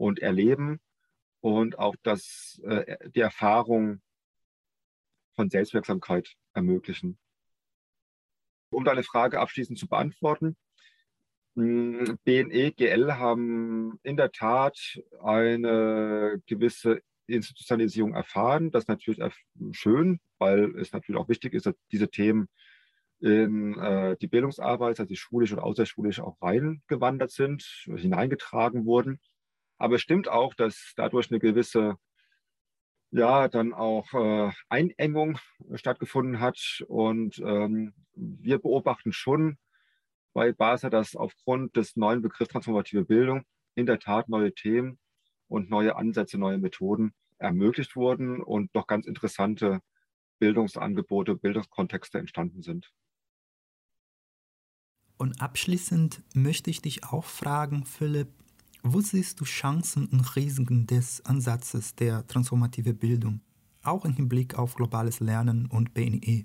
und 0.00 0.19
erleben 0.19 0.80
und 1.40 1.78
auch 1.78 1.95
das, 2.02 2.59
äh, 2.64 3.11
die 3.11 3.21
Erfahrung 3.21 4.00
von 5.37 5.50
Selbstwirksamkeit 5.50 6.37
ermöglichen. 6.54 7.19
Um 8.71 8.85
deine 8.85 9.02
Frage 9.02 9.40
abschließend 9.40 9.78
zu 9.78 9.88
beantworten, 9.88 10.57
hm, 11.54 12.19
BNE, 12.25 12.73
GL 12.73 13.12
haben 13.14 13.99
in 14.02 14.16
der 14.16 14.33
Tat 14.33 14.78
eine 15.23 16.40
gewisse 16.47 17.02
Institutionalisierung 17.26 18.14
erfahren. 18.14 18.71
Das 18.71 18.85
ist 18.85 18.88
natürlich 18.88 19.21
schön, 19.73 20.19
weil 20.38 20.76
es 20.78 20.92
natürlich 20.92 21.21
auch 21.21 21.28
wichtig 21.28 21.52
ist, 21.52 21.66
dass 21.66 21.75
diese 21.92 22.09
Themen 22.09 22.49
in 23.21 23.78
äh, 23.78 24.16
die 24.16 24.28
Bildungsarbeit, 24.28 24.99
also 24.99 25.04
die 25.04 25.16
schulisch 25.16 25.52
oder 25.52 25.64
außerschulisch 25.64 26.21
auch 26.21 26.40
reingewandert 26.40 27.33
sind, 27.33 27.62
hineingetragen 27.85 28.87
wurden. 28.87 29.21
Aber 29.80 29.96
es 29.96 30.02
stimmt 30.02 30.28
auch, 30.28 30.52
dass 30.52 30.92
dadurch 30.94 31.30
eine 31.30 31.40
gewisse, 31.40 31.96
ja, 33.12 33.49
dann 33.49 33.72
auch 33.72 34.12
äh, 34.12 34.52
Einengung 34.68 35.38
stattgefunden 35.72 36.38
hat. 36.38 36.84
Und 36.87 37.38
ähm, 37.38 37.94
wir 38.14 38.58
beobachten 38.58 39.14
schon 39.14 39.56
bei 40.34 40.52
BASA, 40.52 40.90
dass 40.90 41.16
aufgrund 41.16 41.76
des 41.76 41.96
neuen 41.96 42.20
Begriffs 42.20 42.50
transformative 42.50 43.06
Bildung 43.06 43.44
in 43.75 43.87
der 43.87 43.99
Tat 43.99 44.28
neue 44.28 44.52
Themen 44.52 44.99
und 45.49 45.70
neue 45.70 45.96
Ansätze, 45.96 46.37
neue 46.37 46.58
Methoden 46.58 47.14
ermöglicht 47.38 47.96
wurden 47.96 48.42
und 48.42 48.76
doch 48.76 48.87
ganz 48.87 49.06
interessante 49.06 49.80
Bildungsangebote, 50.40 51.37
Bildungskontexte 51.37 52.18
entstanden 52.18 52.60
sind. 52.60 52.92
Und 55.16 55.40
abschließend 55.40 56.22
möchte 56.34 56.68
ich 56.68 56.82
dich 56.82 57.04
auch 57.04 57.25
fragen, 57.25 57.87
Philipp, 57.87 58.39
wo 58.82 59.00
siehst 59.00 59.40
du 59.40 59.44
Chancen 59.44 60.06
und 60.06 60.37
Risiken 60.37 60.87
des 60.87 61.25
Ansatzes 61.25 61.94
der 61.94 62.26
transformative 62.26 62.94
Bildung, 62.94 63.40
auch 63.82 64.04
im 64.04 64.12
Hinblick 64.12 64.58
auf 64.58 64.75
globales 64.75 65.20
Lernen 65.20 65.66
und 65.66 65.94
BNE? 65.94 66.44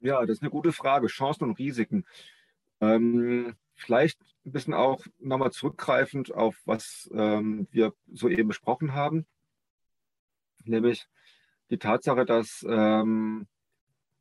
Ja, 0.00 0.20
das 0.20 0.36
ist 0.36 0.42
eine 0.42 0.50
gute 0.50 0.72
Frage. 0.72 1.08
Chancen 1.08 1.44
und 1.44 1.58
Risiken. 1.58 2.04
Ähm, 2.80 3.54
vielleicht 3.74 4.20
ein 4.44 4.52
bisschen 4.52 4.74
auch 4.74 5.04
nochmal 5.18 5.52
zurückgreifend 5.52 6.32
auf 6.32 6.56
was 6.64 7.10
ähm, 7.12 7.66
wir 7.70 7.92
soeben 8.12 8.48
besprochen 8.48 8.94
haben, 8.94 9.26
nämlich 10.64 11.08
die 11.70 11.78
Tatsache, 11.78 12.24
dass 12.24 12.64
ähm, 12.68 13.46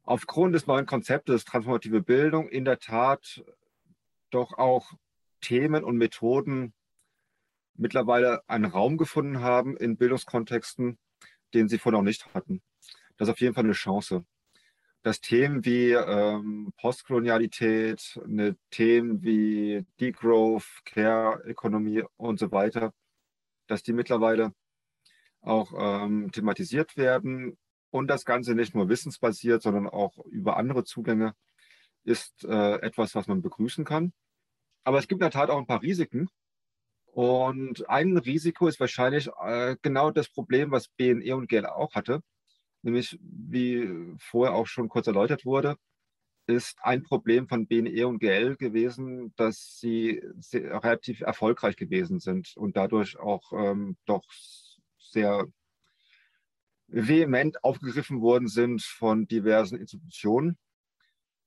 aufgrund 0.04 0.56
des 0.56 0.68
neuen 0.68 0.86
Konzeptes 0.86 1.46
transformative 1.46 2.02
Bildung 2.02 2.48
in 2.50 2.66
der 2.66 2.80
Tat 2.80 3.44
doch 4.32 4.58
auch 4.58 4.94
Themen 5.42 5.84
und 5.84 5.98
Methoden 5.98 6.74
mittlerweile 7.76 8.48
einen 8.48 8.66
Raum 8.66 8.98
gefunden 8.98 9.42
haben 9.42 9.78
in 9.78 9.98
Bildungskontexten, 9.98 10.98
den 11.54 11.68
sie 11.68 11.78
vorher 11.78 12.00
noch 12.00 12.06
nicht 12.06 12.34
hatten. 12.34 12.62
Das 13.18 13.28
ist 13.28 13.34
auf 13.34 13.42
jeden 13.42 13.54
Fall 13.54 13.64
eine 13.64 13.74
Chance. 13.74 14.26
Dass 15.02 15.22
Themen 15.22 15.66
wie 15.66 15.92
ähm, 15.92 16.74
Postkolonialität, 16.78 18.20
eine 18.24 18.58
Themen 18.72 19.22
wie 19.22 19.86
Degrowth, 20.00 20.82
Care-Ökonomie 20.86 22.04
und 22.18 22.40
so 22.40 22.52
weiter, 22.52 22.94
dass 23.68 23.84
die 23.84 23.94
mittlerweile 23.94 24.54
auch 25.42 25.74
ähm, 25.78 26.32
thematisiert 26.32 26.98
werden 26.98 27.58
und 27.92 28.08
das 28.08 28.26
Ganze 28.26 28.56
nicht 28.56 28.74
nur 28.74 28.90
wissensbasiert, 28.90 29.62
sondern 29.62 29.88
auch 29.88 30.18
über 30.26 30.58
andere 30.58 30.84
Zugänge, 30.84 31.36
ist 32.04 32.44
äh, 32.44 32.76
etwas, 32.82 33.16
was 33.16 33.28
man 33.28 33.42
begrüßen 33.42 33.86
kann. 33.86 34.12
Aber 34.86 35.00
es 35.00 35.08
gibt 35.10 35.20
in 35.20 35.26
der 35.26 35.32
Tat 35.32 35.50
auch 35.50 35.58
ein 35.58 35.68
paar 35.68 35.82
Risiken. 35.82 36.30
Und 37.08 37.90
ein 37.90 38.18
Risiko 38.18 38.68
ist 38.68 38.80
wahrscheinlich 38.80 39.30
äh, 39.42 39.76
genau 39.82 40.12
das 40.12 40.30
Problem, 40.30 40.72
was 40.72 40.88
BNE 40.90 41.36
und 41.36 41.48
GL 41.50 41.66
auch 41.66 41.96
hatte. 41.96 42.22
Nämlich, 42.82 43.18
wie 43.22 43.90
vorher 44.20 44.54
auch 44.54 44.68
schon 44.68 44.90
kurz 44.90 45.08
erläutert 45.08 45.44
wurde, 45.46 45.78
ist 46.48 46.78
ein 46.84 47.04
Problem 47.04 47.48
von 47.48 47.68
BNE 47.68 48.08
und 48.08 48.20
GL 48.20 48.58
gewesen, 48.58 49.34
dass 49.36 49.80
sie 49.80 50.22
relativ 50.54 51.22
erfolgreich 51.22 51.76
gewesen 51.76 52.20
sind 52.20 52.56
und 52.56 52.78
dadurch 52.78 53.18
auch 53.18 53.52
ähm, 53.54 53.98
doch 54.06 54.24
sehr 55.00 55.48
vehement 56.88 57.64
aufgegriffen 57.64 58.22
worden 58.22 58.48
sind 58.48 58.84
von 58.84 59.28
diversen 59.28 59.80
Institutionen 59.80 60.58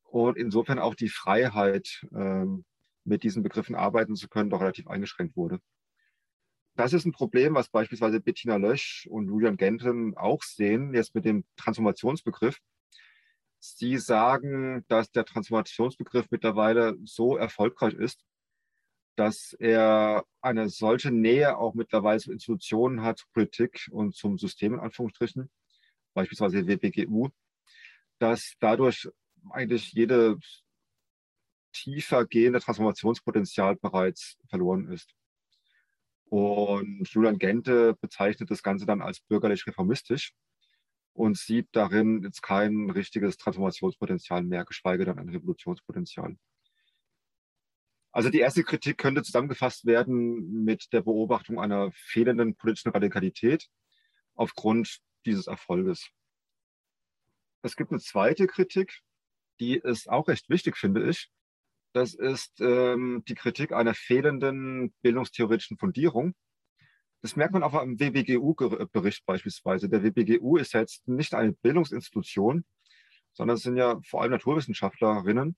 und 0.02 0.36
insofern 0.36 0.78
auch 0.78 0.94
die 0.94 1.10
Freiheit, 1.10 2.04
ähm, 2.12 2.64
mit 3.08 3.22
diesen 3.22 3.42
Begriffen 3.42 3.74
arbeiten 3.74 4.14
zu 4.16 4.28
können, 4.28 4.50
doch 4.50 4.60
relativ 4.60 4.86
eingeschränkt 4.86 5.36
wurde. 5.36 5.60
Das 6.76 6.92
ist 6.92 7.04
ein 7.04 7.12
Problem, 7.12 7.54
was 7.54 7.68
beispielsweise 7.68 8.20
Bettina 8.20 8.56
Lösch 8.56 9.08
und 9.10 9.26
Julian 9.26 9.56
Genten 9.56 10.16
auch 10.16 10.42
sehen, 10.44 10.94
jetzt 10.94 11.14
mit 11.14 11.24
dem 11.24 11.44
Transformationsbegriff. 11.56 12.60
Sie 13.58 13.98
sagen, 13.98 14.84
dass 14.86 15.10
der 15.10 15.24
Transformationsbegriff 15.24 16.30
mittlerweile 16.30 16.96
so 17.02 17.36
erfolgreich 17.36 17.94
ist, 17.94 18.24
dass 19.16 19.52
er 19.58 20.24
eine 20.40 20.68
solche 20.68 21.10
Nähe 21.10 21.58
auch 21.58 21.74
mittlerweile 21.74 22.20
zu 22.20 22.30
Institutionen 22.30 23.02
hat, 23.02 23.24
Politik 23.32 23.88
und 23.90 24.14
zum 24.14 24.38
System 24.38 24.74
in 24.74 24.80
Anführungsstrichen, 24.80 25.50
beispielsweise 26.14 26.68
WBGU, 26.68 27.30
dass 28.20 28.54
dadurch 28.60 29.08
eigentlich 29.50 29.92
jede 29.92 30.38
tiefer 31.82 32.26
gehende 32.26 32.60
Transformationspotenzial 32.60 33.76
bereits 33.76 34.36
verloren 34.48 34.88
ist. 34.88 35.14
Und 36.24 37.08
Julian 37.08 37.38
Gente 37.38 37.94
bezeichnet 38.00 38.50
das 38.50 38.62
Ganze 38.62 38.84
dann 38.84 39.00
als 39.00 39.20
bürgerlich-reformistisch 39.20 40.34
und 41.14 41.38
sieht 41.38 41.68
darin 41.72 42.22
jetzt 42.22 42.42
kein 42.42 42.90
richtiges 42.90 43.36
Transformationspotenzial 43.38 44.42
mehr, 44.42 44.64
geschweige 44.64 45.04
denn 45.04 45.18
ein 45.18 45.28
Revolutionspotenzial. 45.28 46.36
Also 48.12 48.30
die 48.30 48.40
erste 48.40 48.64
Kritik 48.64 48.98
könnte 48.98 49.22
zusammengefasst 49.22 49.86
werden 49.86 50.64
mit 50.64 50.92
der 50.92 51.02
Beobachtung 51.02 51.60
einer 51.60 51.92
fehlenden 51.92 52.56
politischen 52.56 52.90
Radikalität 52.90 53.68
aufgrund 54.34 55.00
dieses 55.24 55.46
Erfolges. 55.46 56.10
Es 57.62 57.76
gibt 57.76 57.90
eine 57.90 58.00
zweite 58.00 58.46
Kritik, 58.46 59.00
die 59.60 59.76
ist 59.76 60.08
auch 60.08 60.28
recht 60.28 60.48
wichtig, 60.48 60.76
finde 60.76 61.08
ich. 61.08 61.30
Das 61.92 62.14
ist 62.14 62.60
ähm, 62.60 63.22
die 63.28 63.34
Kritik 63.34 63.72
einer 63.72 63.94
fehlenden 63.94 64.92
bildungstheoretischen 65.02 65.78
Fundierung. 65.78 66.34
Das 67.22 67.34
merkt 67.34 67.52
man 67.52 67.62
auch 67.62 67.80
im 67.82 67.98
WBGU-Bericht 67.98 69.26
beispielsweise. 69.26 69.88
Der 69.88 70.04
WBGU 70.04 70.56
ist 70.56 70.74
jetzt 70.74 71.08
nicht 71.08 71.34
eine 71.34 71.52
Bildungsinstitution, 71.52 72.64
sondern 73.32 73.56
es 73.56 73.62
sind 73.62 73.76
ja 73.76 74.00
vor 74.06 74.22
allem 74.22 74.32
Naturwissenschaftlerinnen, 74.32 75.56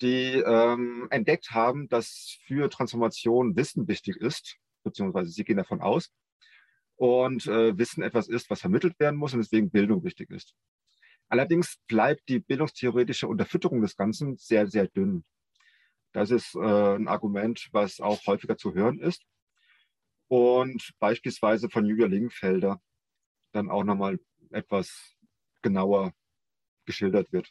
die 0.00 0.42
ähm, 0.46 1.08
entdeckt 1.10 1.50
haben, 1.50 1.88
dass 1.88 2.38
für 2.46 2.70
Transformation 2.70 3.56
Wissen 3.56 3.88
wichtig 3.88 4.16
ist, 4.16 4.56
beziehungsweise 4.84 5.30
sie 5.30 5.44
gehen 5.44 5.58
davon 5.58 5.82
aus. 5.82 6.10
Und 6.96 7.46
äh, 7.46 7.76
Wissen 7.76 8.02
etwas 8.02 8.28
ist, 8.28 8.48
was 8.50 8.60
vermittelt 8.60 8.98
werden 8.98 9.16
muss 9.16 9.34
und 9.34 9.40
deswegen 9.40 9.70
Bildung 9.70 10.04
wichtig 10.04 10.30
ist. 10.30 10.54
Allerdings 11.28 11.78
bleibt 11.86 12.28
die 12.28 12.40
bildungstheoretische 12.40 13.28
Unterfütterung 13.28 13.80
des 13.82 13.96
Ganzen 13.96 14.36
sehr, 14.36 14.66
sehr 14.66 14.88
dünn. 14.88 15.24
Das 16.12 16.30
ist 16.30 16.54
äh, 16.54 16.96
ein 16.96 17.08
Argument, 17.08 17.68
was 17.72 18.00
auch 18.00 18.26
häufiger 18.26 18.56
zu 18.56 18.74
hören 18.74 18.98
ist. 18.98 19.24
Und 20.28 20.92
beispielsweise 20.98 21.68
von 21.68 21.86
Julia 21.86 22.06
Lingenfelder 22.06 22.80
dann 23.52 23.70
auch 23.70 23.84
nochmal 23.84 24.18
etwas 24.50 25.16
genauer 25.62 26.12
geschildert 26.84 27.32
wird. 27.32 27.50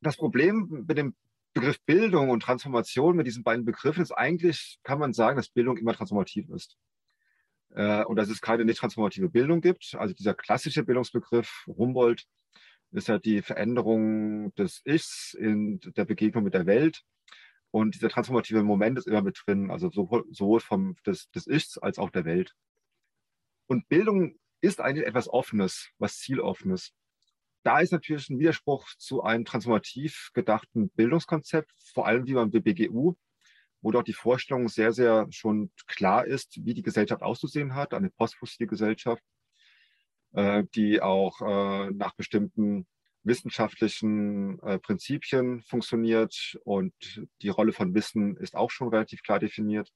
Das 0.00 0.16
Problem 0.16 0.84
mit 0.86 0.98
dem 0.98 1.14
Begriff 1.54 1.80
Bildung 1.84 2.30
und 2.30 2.40
Transformation 2.40 3.16
mit 3.16 3.26
diesen 3.26 3.42
beiden 3.42 3.64
Begriffen 3.64 4.02
ist 4.02 4.12
eigentlich, 4.12 4.78
kann 4.82 4.98
man 4.98 5.12
sagen, 5.12 5.36
dass 5.36 5.48
Bildung 5.48 5.78
immer 5.78 5.94
transformativ 5.94 6.48
ist. 6.50 6.76
Äh, 7.70 8.04
und 8.04 8.16
dass 8.16 8.28
es 8.28 8.40
keine 8.40 8.64
nicht 8.64 8.78
transformative 8.78 9.28
Bildung 9.28 9.60
gibt. 9.60 9.94
Also 9.98 10.14
dieser 10.14 10.34
klassische 10.34 10.84
Bildungsbegriff 10.84 11.64
Humboldt 11.66 12.26
ist 12.92 13.08
ja 13.08 13.18
die 13.18 13.42
Veränderung 13.42 14.54
des 14.54 14.82
Ichs 14.84 15.34
in 15.38 15.80
der 15.96 16.04
Begegnung 16.04 16.44
mit 16.44 16.54
der 16.54 16.66
Welt. 16.66 17.02
Und 17.76 17.94
dieser 17.94 18.08
transformative 18.08 18.62
Moment 18.62 18.96
ist 18.96 19.06
immer 19.06 19.22
mit 19.22 19.38
drin, 19.44 19.70
also 19.70 19.90
sowohl, 19.90 20.24
sowohl 20.30 20.60
vom, 20.60 20.96
des, 21.04 21.30
des 21.30 21.46
Ichs 21.46 21.76
als 21.76 21.98
auch 21.98 22.10
der 22.10 22.24
Welt. 22.24 22.54
Und 23.66 23.88
Bildung 23.88 24.38
ist 24.62 24.80
eigentlich 24.80 25.06
etwas 25.06 25.28
Offenes, 25.28 25.90
was 25.98 26.18
Zieloffenes 26.18 26.94
da 27.66 27.80
ist 27.80 27.90
natürlich 27.90 28.30
ein 28.30 28.38
Widerspruch 28.38 28.86
zu 28.96 29.24
einem 29.24 29.44
transformativ 29.44 30.30
gedachten 30.34 30.88
Bildungskonzept, 30.90 31.72
vor 31.92 32.06
allem 32.06 32.24
wie 32.28 32.34
beim 32.34 32.52
BBGU, 32.52 33.16
wo 33.80 33.90
doch 33.90 34.04
die 34.04 34.12
Vorstellung 34.12 34.68
sehr, 34.68 34.92
sehr 34.92 35.26
schon 35.30 35.72
klar 35.88 36.24
ist, 36.24 36.64
wie 36.64 36.74
die 36.74 36.84
Gesellschaft 36.84 37.24
auszusehen 37.24 37.74
hat, 37.74 37.92
eine 37.92 38.10
postfossile 38.10 38.68
Gesellschaft, 38.68 39.24
äh, 40.34 40.62
die 40.76 41.02
auch 41.02 41.40
äh, 41.40 41.90
nach 41.90 42.14
bestimmten 42.14 42.86
wissenschaftlichen 43.26 44.58
äh, 44.62 44.78
Prinzipien 44.78 45.62
funktioniert 45.62 46.58
und 46.64 46.94
die 47.42 47.48
Rolle 47.48 47.72
von 47.72 47.94
Wissen 47.94 48.36
ist 48.36 48.54
auch 48.54 48.70
schon 48.70 48.88
relativ 48.88 49.22
klar 49.22 49.38
definiert 49.38 49.92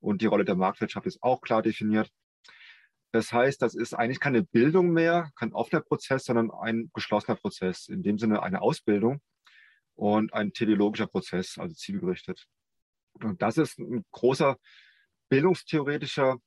und 0.00 0.22
die 0.22 0.26
Rolle 0.26 0.44
der 0.44 0.54
Marktwirtschaft 0.54 1.06
ist 1.06 1.22
auch 1.22 1.40
klar 1.40 1.62
definiert. 1.62 2.10
Das 3.12 3.32
heißt, 3.32 3.62
das 3.62 3.74
ist 3.74 3.94
eigentlich 3.94 4.20
keine 4.20 4.42
Bildung 4.42 4.92
mehr, 4.92 5.30
kein 5.36 5.54
offener 5.54 5.80
Prozess, 5.80 6.24
sondern 6.24 6.50
ein 6.50 6.90
geschlossener 6.92 7.36
Prozess, 7.36 7.88
in 7.88 8.02
dem 8.02 8.18
Sinne 8.18 8.42
eine 8.42 8.60
Ausbildung. 8.60 9.20
und 9.94 10.32
ein 10.32 10.52
teleologischer 10.52 11.08
Prozess, 11.08 11.58
also 11.58 11.74
zielgerichtet. 11.74 12.46
Und 13.14 13.42
das 13.42 13.58
ist 13.58 13.78
ein 13.80 14.04
großer 14.12 14.56
bildungstheoretischer 15.28 16.38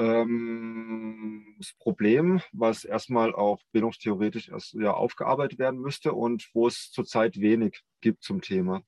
ähm, 0.00 1.56
Problem, 1.78 2.40
was 2.52 2.84
erstmal 2.84 3.34
auch 3.34 3.60
bildungstheoretisch 3.72 4.48
erst 4.48 4.72
ja, 4.74 4.92
aufgearbeitet 4.94 5.58
werden 5.58 5.80
müsste 5.80 6.14
und 6.14 6.48
wo 6.54 6.66
es 6.66 6.90
zurzeit 6.90 7.38
wenig 7.38 7.82
gibt 8.00 8.22
zum 8.22 8.40
Thema. 8.40 8.82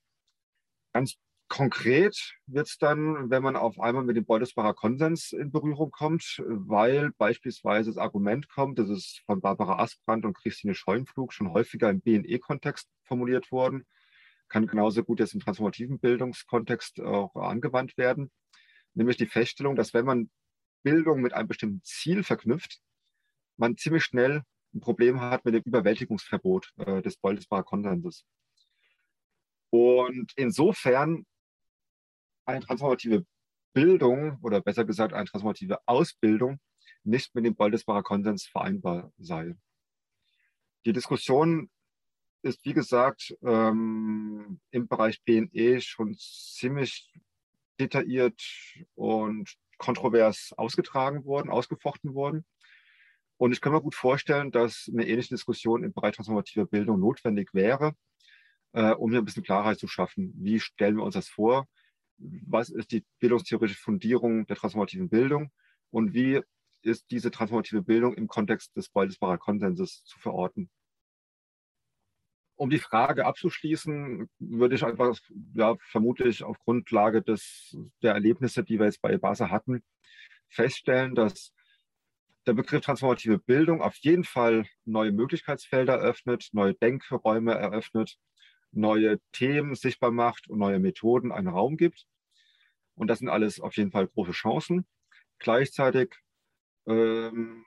Ganz 0.94 1.16
konkret 1.48 2.34
wird 2.46 2.66
es 2.66 2.78
dann, 2.78 3.28
wenn 3.30 3.42
man 3.42 3.56
auf 3.56 3.78
einmal 3.78 4.04
mit 4.04 4.16
dem 4.16 4.24
Beutelsbacher 4.24 4.72
Konsens 4.72 5.32
in 5.32 5.52
Berührung 5.52 5.90
kommt, 5.90 6.42
weil 6.46 7.10
beispielsweise 7.18 7.90
das 7.90 7.98
Argument 7.98 8.48
kommt, 8.48 8.78
das 8.78 8.88
ist 8.88 9.20
von 9.26 9.42
Barbara 9.42 9.82
Asbrand 9.82 10.24
und 10.24 10.34
Christine 10.34 10.74
Scheunflug 10.74 11.34
schon 11.34 11.52
häufiger 11.52 11.90
im 11.90 12.00
BNE-Kontext 12.00 12.88
formuliert 13.04 13.52
worden, 13.52 13.84
kann 14.48 14.66
genauso 14.66 15.04
gut 15.04 15.20
jetzt 15.20 15.34
im 15.34 15.40
transformativen 15.40 15.98
Bildungskontext 15.98 17.00
auch 17.00 17.34
angewandt 17.36 17.98
werden, 17.98 18.30
nämlich 18.94 19.18
die 19.18 19.26
Feststellung, 19.26 19.76
dass 19.76 19.92
wenn 19.92 20.06
man 20.06 20.30
Bildung 20.82 21.20
mit 21.20 21.32
einem 21.32 21.48
bestimmten 21.48 21.82
Ziel 21.82 22.24
verknüpft, 22.24 22.80
man 23.56 23.76
ziemlich 23.76 24.04
schnell 24.04 24.42
ein 24.74 24.80
Problem 24.80 25.20
hat 25.20 25.44
mit 25.44 25.54
dem 25.54 25.62
Überwältigungsverbot 25.64 26.72
äh, 26.78 27.02
des 27.02 27.16
Beutelsbacher 27.16 27.64
Konsenses. 27.64 28.24
Und 29.70 30.32
insofern 30.36 31.26
eine 32.44 32.60
transformative 32.60 33.24
Bildung 33.72 34.38
oder 34.42 34.60
besser 34.60 34.84
gesagt 34.84 35.12
eine 35.12 35.26
transformative 35.26 35.78
Ausbildung 35.86 36.58
nicht 37.04 37.34
mit 37.34 37.44
dem 37.44 37.54
Beutelsbacher 37.54 38.02
Konsens 38.02 38.46
vereinbar 38.46 39.12
sei. 39.18 39.56
Die 40.84 40.92
Diskussion 40.92 41.70
ist, 42.42 42.64
wie 42.64 42.74
gesagt, 42.74 43.36
ähm, 43.42 44.60
im 44.70 44.88
Bereich 44.88 45.22
BNE 45.22 45.80
schon 45.80 46.14
ziemlich 46.18 47.12
detailliert 47.78 48.42
und 48.94 49.56
kontrovers 49.82 50.54
ausgetragen 50.56 51.24
worden, 51.24 51.50
ausgefochten 51.50 52.14
worden. 52.14 52.44
Und 53.36 53.52
ich 53.52 53.60
kann 53.60 53.72
mir 53.72 53.82
gut 53.82 53.96
vorstellen, 53.96 54.52
dass 54.52 54.88
eine 54.90 55.06
ähnliche 55.06 55.34
Diskussion 55.34 55.82
im 55.82 55.92
Bereich 55.92 56.14
transformativer 56.14 56.66
Bildung 56.66 57.00
notwendig 57.00 57.52
wäre, 57.52 57.94
äh, 58.72 58.92
um 58.92 59.10
hier 59.10 59.20
ein 59.20 59.24
bisschen 59.24 59.42
Klarheit 59.42 59.78
zu 59.78 59.88
schaffen. 59.88 60.32
Wie 60.36 60.60
stellen 60.60 60.96
wir 60.96 61.02
uns 61.02 61.14
das 61.14 61.28
vor? 61.28 61.66
Was 62.18 62.68
ist 62.70 62.92
die 62.92 63.04
bildungstheoretische 63.18 63.80
Fundierung 63.80 64.46
der 64.46 64.56
transformativen 64.56 65.08
Bildung? 65.08 65.50
Und 65.90 66.14
wie 66.14 66.40
ist 66.82 67.10
diese 67.10 67.32
transformative 67.32 67.82
Bildung 67.82 68.14
im 68.14 68.28
Kontext 68.28 68.76
des 68.76 68.88
Beutelsbacher 68.88 69.38
Konsenses 69.38 70.04
zu 70.04 70.20
verorten? 70.20 70.70
Um 72.62 72.70
die 72.70 72.78
Frage 72.78 73.26
abzuschließen, 73.26 74.30
würde 74.38 74.76
ich 74.76 74.84
einfach, 74.84 75.18
ja, 75.52 75.74
vermutlich 75.80 76.44
auf 76.44 76.60
Grundlage 76.60 77.20
des, 77.20 77.76
der 78.02 78.12
Erlebnisse, 78.14 78.62
die 78.62 78.78
wir 78.78 78.86
jetzt 78.86 79.02
bei 79.02 79.12
EBASA 79.12 79.50
hatten, 79.50 79.82
feststellen, 80.48 81.16
dass 81.16 81.52
der 82.46 82.52
Begriff 82.52 82.84
transformative 82.84 83.38
Bildung 83.38 83.82
auf 83.82 83.96
jeden 83.96 84.22
Fall 84.22 84.64
neue 84.84 85.10
Möglichkeitsfelder 85.10 85.94
eröffnet, 85.94 86.50
neue 86.52 86.74
Denkräume 86.74 87.52
eröffnet, 87.52 88.16
neue 88.70 89.18
Themen 89.32 89.74
sichtbar 89.74 90.12
macht 90.12 90.48
und 90.48 90.60
neue 90.60 90.78
Methoden 90.78 91.32
einen 91.32 91.48
Raum 91.48 91.76
gibt. 91.76 92.06
Und 92.94 93.08
das 93.08 93.18
sind 93.18 93.28
alles 93.28 93.58
auf 93.58 93.76
jeden 93.76 93.90
Fall 93.90 94.06
große 94.06 94.30
Chancen. 94.30 94.86
Gleichzeitig 95.40 96.14
ähm, 96.86 97.64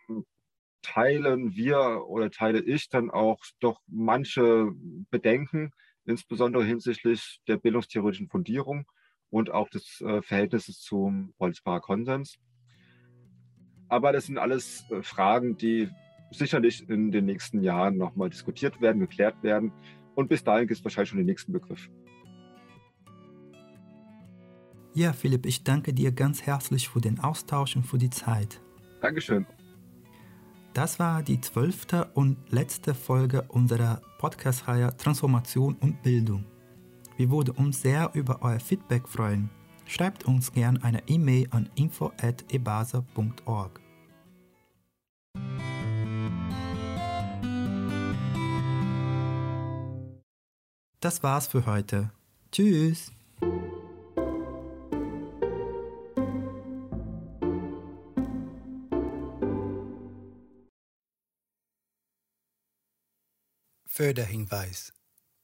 teilen 0.86 1.56
wir 1.56 2.06
oder 2.08 2.30
teile 2.30 2.62
ich 2.62 2.90
dann 2.90 3.10
auch 3.10 3.44
doch 3.60 3.82
manche 3.88 4.72
Bedenken, 5.10 5.72
insbesondere 6.06 6.64
hinsichtlich 6.64 7.40
der 7.48 7.58
bildungstheoretischen 7.58 8.30
Fundierung 8.30 8.86
und 9.30 9.52
auch 9.52 9.70
des 9.70 10.02
äh, 10.02 10.22
Verhältnisses 10.22 10.80
zum 10.82 11.34
Bolzbacher 11.38 11.82
Konsens. 11.82 12.38
Aber 13.90 14.12
das 14.12 14.28
sind 14.28 14.38
alles 14.38 14.86
äh, 14.92 15.02
Fragen, 15.02 15.58
die 15.58 15.90
sicherlich 16.32 16.88
in 16.88 17.12
den 17.12 17.26
nächsten 17.26 17.62
Jahren 17.62 17.98
nochmal 17.98 18.30
diskutiert 18.30 18.80
werden, 18.82 19.00
geklärt 19.00 19.42
werden. 19.42 19.72
Und 20.16 20.30
bis 20.30 20.44
dahin 20.44 20.68
gibt 20.68 20.80
es 20.80 20.84
wahrscheinlich 20.84 21.10
schon 21.10 21.18
den 21.18 21.28
nächsten 21.28 21.52
Begriff. 21.52 21.90
Ja, 24.94 25.12
Philipp, 25.12 25.46
ich 25.46 25.64
danke 25.64 25.94
dir 25.94 26.12
ganz 26.12 26.44
herzlich 26.44 26.88
für 26.88 27.02
den 27.02 27.20
Austausch 27.20 27.76
und 27.76 27.84
für 27.84 27.98
die 27.98 28.10
Zeit. 28.10 28.62
Dankeschön. 29.02 29.46
Das 30.76 31.00
war 31.00 31.24
die 31.24 31.40
zwölfte 31.40 32.10
und 32.16 32.52
letzte 32.52 32.94
Folge 32.94 33.44
unserer 33.44 34.02
Podcast-Reihe 34.18 34.98
Transformation 34.98 35.76
und 35.76 36.04
Bildung. 36.04 36.44
Wir 37.16 37.32
würden 37.32 37.56
uns 37.56 37.82
sehr 37.82 38.12
über 38.14 38.42
euer 38.42 38.60
Feedback 38.60 39.08
freuen. 39.08 39.50
Schreibt 39.86 40.26
uns 40.26 40.52
gerne 40.52 40.84
eine 40.84 41.02
E-Mail 41.08 41.48
an 41.52 41.70
info@ebasa.org. 41.76 43.80
Das 51.00 51.24
war's 51.24 51.48
für 51.48 51.66
heute. 51.66 52.12
Tschüss. 52.52 53.14
Förderhinweis. 63.96 64.92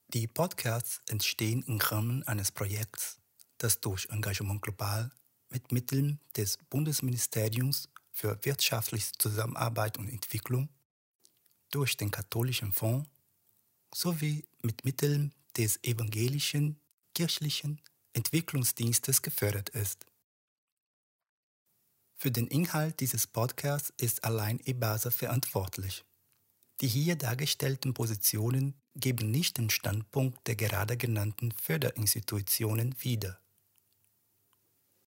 Die 0.09 0.27
Podcasts 0.27 1.01
entstehen 1.07 1.63
im 1.67 1.77
Rahmen 1.77 2.21
eines 2.23 2.51
Projekts, 2.51 3.17
das 3.57 3.79
durch 3.79 4.09
Engagement 4.09 4.61
global 4.61 5.09
mit 5.47 5.71
Mitteln 5.71 6.19
des 6.35 6.57
Bundesministeriums 6.69 7.87
für 8.11 8.37
wirtschaftliche 8.43 9.13
Zusammenarbeit 9.17 9.97
und 9.97 10.09
Entwicklung, 10.09 10.67
durch 11.69 11.95
den 11.95 12.11
Katholischen 12.11 12.73
Fonds 12.73 13.09
sowie 13.95 14.45
mit 14.61 14.83
Mitteln 14.83 15.33
des 15.55 15.81
evangelischen 15.85 16.77
kirchlichen 17.15 17.79
Entwicklungsdienstes 18.11 19.21
gefördert 19.21 19.69
ist. 19.69 20.05
Für 22.15 22.31
den 22.31 22.47
Inhalt 22.47 22.99
dieses 22.99 23.27
Podcasts 23.27 23.93
ist 23.95 24.25
allein 24.25 24.59
EBASA 24.65 25.09
verantwortlich. 25.09 26.03
Die 26.81 26.87
hier 26.87 27.15
dargestellten 27.15 27.93
Positionen 27.93 28.73
geben 28.95 29.29
nicht 29.29 29.57
den 29.57 29.69
Standpunkt 29.69 30.47
der 30.47 30.55
gerade 30.55 30.97
genannten 30.97 31.51
Förderinstitutionen 31.51 32.95
wider. 32.99 33.40